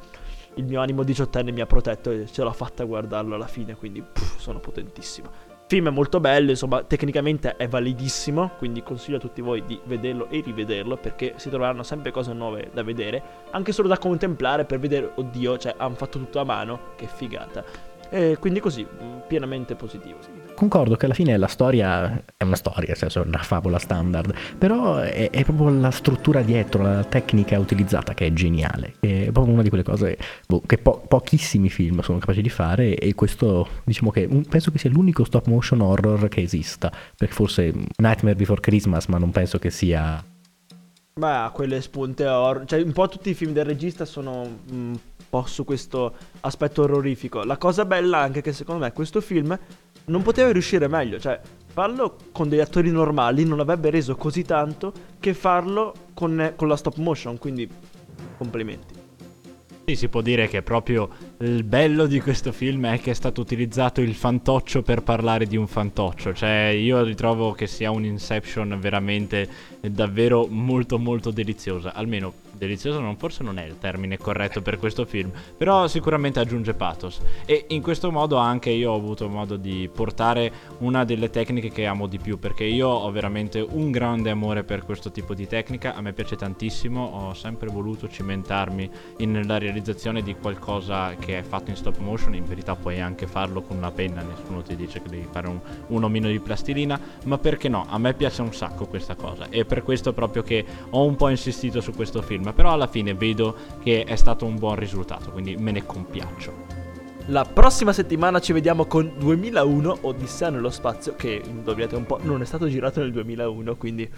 il 0.56 0.64
mio 0.64 0.82
animo 0.82 1.04
diciottenne 1.04 1.52
mi 1.52 1.62
ha 1.62 1.68
protetto 1.68 2.10
e 2.10 2.26
ce 2.26 2.42
l'ho 2.42 2.52
fatta 2.52 2.82
a 2.82 2.86
guardarlo 2.88 3.36
alla 3.36 3.46
fine, 3.46 3.76
quindi 3.76 4.02
pff, 4.02 4.40
sono 4.40 4.60
potentissimo 4.60 5.30
film 5.68 5.88
è 5.90 5.92
molto 5.92 6.22
bello, 6.22 6.52
insomma, 6.52 6.84
tecnicamente 6.84 7.58
è 7.58 7.68
validissimo, 7.68 8.52
quindi 8.58 8.82
consiglio 8.82 9.18
a 9.18 9.20
tutti 9.20 9.42
voi 9.42 9.66
di 9.66 9.78
vederlo 9.84 10.30
e 10.30 10.42
rivederlo 10.44 10.96
perché 10.96 11.34
si 11.36 11.50
troveranno 11.50 11.84
sempre 11.84 12.12
cose 12.12 12.32
nuove 12.34 12.70
da 12.74 12.84
vedere, 12.84 13.22
anche 13.52 13.74
solo 13.74 13.90
da 13.90 13.98
contemplare 13.98 14.64
per 14.64 14.80
vedere, 14.80 15.12
oddio, 15.14 15.58
cioè 15.58 15.76
hanno 15.78 15.96
fatto 15.96 16.20
tutto 16.20 16.40
a 16.40 16.46
mano, 16.46 16.80
che 16.96 17.08
figata. 17.08 17.87
E 18.10 18.38
quindi 18.40 18.60
così, 18.60 18.86
mm, 18.86 19.20
pienamente 19.28 19.76
positivo. 19.76 20.18
Concordo 20.56 20.96
che 20.96 21.06
alla 21.06 21.14
fine 21.14 21.38
la 21.38 21.48
storia 21.48 22.24
è 22.36 22.44
una 22.44 22.56
storia, 22.56 22.88
nel 22.88 22.98
senso 22.98 23.22
è 23.22 23.28
una 23.28 23.38
favola 23.38 23.78
standard, 23.78 24.34
però 24.58 24.98
è, 24.98 25.30
è, 25.30 25.44
proprio 25.44 25.70
la 25.70 25.92
struttura 25.92 26.42
dietro, 26.42 26.82
la 26.82 27.04
tecnica 27.04 27.60
utilizzata 27.60 28.16
che 28.16 28.26
è 28.26 28.34
geniale. 28.34 28.94
È 29.00 29.30
proprio 29.32 29.54
una 29.54 29.62
di 29.62 29.70
quelle 29.70 29.84
cose 29.84 30.18
boh, 30.48 30.62
che 30.66 30.80
po- 30.80 31.04
pochissimi 31.08 31.70
film 31.70 32.00
sono 32.02 32.18
capaci 32.18 32.42
di 32.42 32.50
fare 32.50 32.96
e 32.96 33.14
questo 33.14 33.68
diciamo 33.84 34.10
che 34.10 34.28
penso 34.50 34.72
che 34.72 34.80
sia 34.80 34.90
l'unico 34.90 35.24
stop 35.26 35.46
motion 35.46 35.82
horror 35.82 36.28
che 36.28 36.42
esista, 36.42 36.92
perché 37.16 37.34
forse 37.36 37.72
Nightmare 37.98 38.36
Before 38.36 38.60
Christmas, 38.60 39.06
ma 39.08 39.20
non 39.20 39.30
penso 39.30 39.60
che 39.60 39.70
sia... 39.70 40.24
Beh, 41.14 41.50
quelle 41.54 41.82
spunte 41.82 42.26
horror, 42.26 42.66
cioè 42.66 42.82
un 42.82 42.94
po' 42.94 43.08
tutti 43.08 43.30
i 43.30 43.34
film 43.36 43.52
del 43.52 43.66
regista 43.66 44.06
sono... 44.06 44.60
Mh 44.72 44.94
po' 45.30 45.46
su 45.46 45.64
questo 45.64 46.14
aspetto 46.42 46.84
orrorifico. 46.84 47.44
La 47.44 47.58
cosa 47.58 47.86
bella 47.86 48.20
anche 48.20 48.42
che 48.42 48.54
secondo 48.54 48.84
me 48.84 48.94
questo 48.94 49.22
film 49.22 49.58
non 50.06 50.22
poteva 50.22 50.52
riuscire 50.52 50.88
meglio, 50.88 51.20
cioè 51.20 51.40
farlo 51.68 52.16
con 52.32 52.50
degli 52.50 52.60
attori 52.60 52.90
normali 52.90 53.44
non 53.46 53.60
avrebbe 53.60 53.90
reso 53.90 54.16
così 54.16 54.44
tanto 54.44 54.94
che 55.20 55.34
farlo 55.34 55.94
con, 56.14 56.54
con 56.56 56.68
la 56.68 56.76
stop 56.76 56.96
motion, 56.98 57.38
quindi 57.38 57.70
complimenti. 58.38 59.06
Sì, 59.90 59.96
si 59.96 60.10
può 60.10 60.20
dire 60.20 60.50
che 60.50 60.64
proprio 60.64 61.08
il 61.38 61.64
bello 61.64 62.08
di 62.08 62.20
questo 62.20 62.52
film 62.52 62.88
è 62.88 63.00
che 63.00 63.12
è 63.12 63.14
stato 63.14 63.40
utilizzato 63.40 64.02
il 64.02 64.16
fantoccio 64.16 64.82
per 64.82 65.02
parlare 65.02 65.46
di 65.46 65.56
un 65.56 65.66
fantoccio. 65.66 66.34
Cioè, 66.34 66.76
io 66.78 67.04
ritrovo 67.04 67.54
che 67.54 67.68
sia 67.68 67.90
un 67.90 68.04
Inception 68.04 68.78
veramente 68.82 69.48
davvero 69.80 70.46
molto 70.50 71.00
molto 71.00 71.32
deliziosa. 71.32 71.94
Almeno 71.94 72.34
delizioso 72.58 73.00
non, 73.00 73.18
forse 73.18 73.44
non 73.44 73.58
è 73.58 73.66
il 73.66 73.78
termine 73.78 74.18
corretto 74.18 74.62
per 74.62 74.78
questo 74.78 75.06
film, 75.06 75.32
però 75.56 75.88
sicuramente 75.88 76.40
aggiunge 76.40 76.74
pathos 76.74 77.22
e 77.46 77.66
in 77.70 77.82
questo 77.82 78.12
modo 78.12 78.38
anche 78.38 78.70
io 78.70 78.92
ho 78.92 78.96
avuto 78.96 79.30
modo 79.30 79.56
di 79.56 79.90
portare 79.94 80.52
una 80.80 81.06
delle 81.06 81.30
tecniche 81.30 81.70
che 81.70 81.86
amo 81.86 82.08
di 82.08 82.18
più 82.18 82.40
perché 82.40 82.64
io 82.64 82.88
ho 82.90 83.10
veramente 83.12 83.60
un 83.60 83.92
grande 83.92 84.30
amore 84.30 84.64
per 84.64 84.84
questo 84.84 85.12
tipo 85.12 85.34
di 85.34 85.48
tecnica, 85.48 85.96
a 85.96 86.02
me 86.02 86.14
piace 86.14 86.36
tantissimo, 86.36 87.02
ho 87.02 87.34
sempre 87.34 87.70
voluto 87.70 88.08
cimentarmi 88.08 88.90
nella 89.20 89.58
realizzazione 89.58 90.22
di 90.22 90.36
qualcosa 90.36 91.16
che 91.16 91.40
è 91.40 91.44
fatto 91.44 91.70
in 91.70 91.76
stop 91.76 91.98
motion, 91.98 92.36
in 92.36 92.46
verità 92.46 92.76
puoi 92.76 93.00
anche 93.00 93.28
farlo 93.28 93.62
con 93.62 93.78
una 93.78 93.92
penna, 93.92 94.22
nessuno 94.22 94.62
ti 94.62 94.76
dice 94.76 95.02
che 95.02 95.10
devi 95.10 95.28
fare 95.30 95.48
un, 95.48 95.60
un 95.88 96.04
omino 96.04 96.28
di 96.28 96.40
plastilina, 96.40 97.00
ma 97.26 97.38
perché 97.38 97.70
no? 97.70 97.86
A 97.90 97.98
me 97.98 98.14
piace 98.14 98.42
un 98.42 98.54
sacco 98.54 98.86
questa 98.88 99.16
cosa 99.16 99.48
e 99.50 99.66
per 99.66 99.84
questo 99.84 100.14
proprio 100.14 100.44
che 100.44 100.66
ho 100.90 101.04
un 101.04 101.16
po' 101.16 101.30
insistito 101.30 101.82
su 101.82 101.92
questo 101.94 102.22
film, 102.22 102.47
però 102.54 102.72
alla 102.72 102.88
fine 102.88 103.14
vedo 103.14 103.56
che 103.84 104.04
è 104.04 104.16
stato 104.16 104.46
un 104.46 104.58
buon 104.58 104.76
risultato, 104.76 105.32
quindi 105.32 105.56
me 105.58 105.72
ne 105.72 105.86
compiaccio. 105.86 106.66
La 107.28 107.44
prossima 107.44 107.92
settimana 107.92 108.40
ci 108.40 108.54
vediamo 108.54 108.86
con 108.86 109.12
2001 109.18 109.98
Odissea 110.02 110.50
nello 110.50 110.70
spazio 110.70 111.16
che 111.16 111.42
indovinate 111.46 111.96
un 111.98 112.06
po' 112.06 112.20
non 112.22 112.42
è 112.42 112.46
stato 112.46 112.70
girato 112.70 113.02
nel 113.02 113.12
2001 113.12 113.76
quindi 113.76 114.10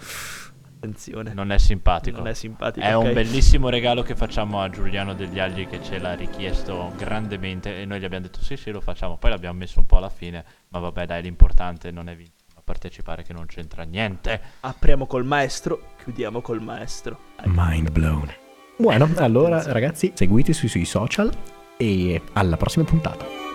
attenzione 0.76 1.34
Non 1.34 1.50
è 1.50 1.58
simpatico. 1.58 2.18
non 2.18 2.28
è 2.28 2.34
simpatico 2.34 2.86
È 2.86 2.96
ok? 2.96 3.04
un 3.04 3.12
bellissimo 3.12 3.68
regalo 3.68 4.02
che 4.02 4.14
facciamo 4.14 4.62
a 4.62 4.70
Giuliano 4.70 5.14
degli 5.14 5.38
Agli 5.40 5.66
che 5.66 5.82
ce 5.82 5.98
l'ha 5.98 6.14
richiesto 6.14 6.92
grandemente 6.96 7.80
e 7.80 7.84
noi 7.84 7.98
gli 8.00 8.04
abbiamo 8.04 8.26
detto 8.26 8.40
sì 8.42 8.56
sì 8.56 8.70
lo 8.70 8.80
facciamo, 8.80 9.16
poi 9.18 9.30
l'abbiamo 9.30 9.58
messo 9.58 9.80
un 9.80 9.86
po' 9.86 9.96
alla 9.96 10.08
fine, 10.08 10.44
ma 10.68 10.78
vabbè 10.78 11.06
dai 11.06 11.22
l'importante 11.22 11.90
non 11.90 12.08
è 12.08 12.14
vincere, 12.14 12.39
partecipare 12.70 13.24
che 13.24 13.32
non 13.32 13.46
c'entra 13.46 13.82
niente. 13.82 14.40
apriamo 14.60 15.06
col 15.06 15.24
maestro 15.24 15.94
chiudiamo 16.02 16.40
col 16.40 16.62
maestro 16.62 17.18
Mind 17.46 17.90
blown. 17.90 18.32
Bueno, 18.76 19.08
allora 19.16 19.62
ragazzi, 19.72 20.12
seguiteci 20.14 20.68
sui 20.68 20.84
social 20.84 21.30
e 21.76 22.22
alla 22.34 22.56
prossima 22.56 22.84
puntata. 22.84 23.49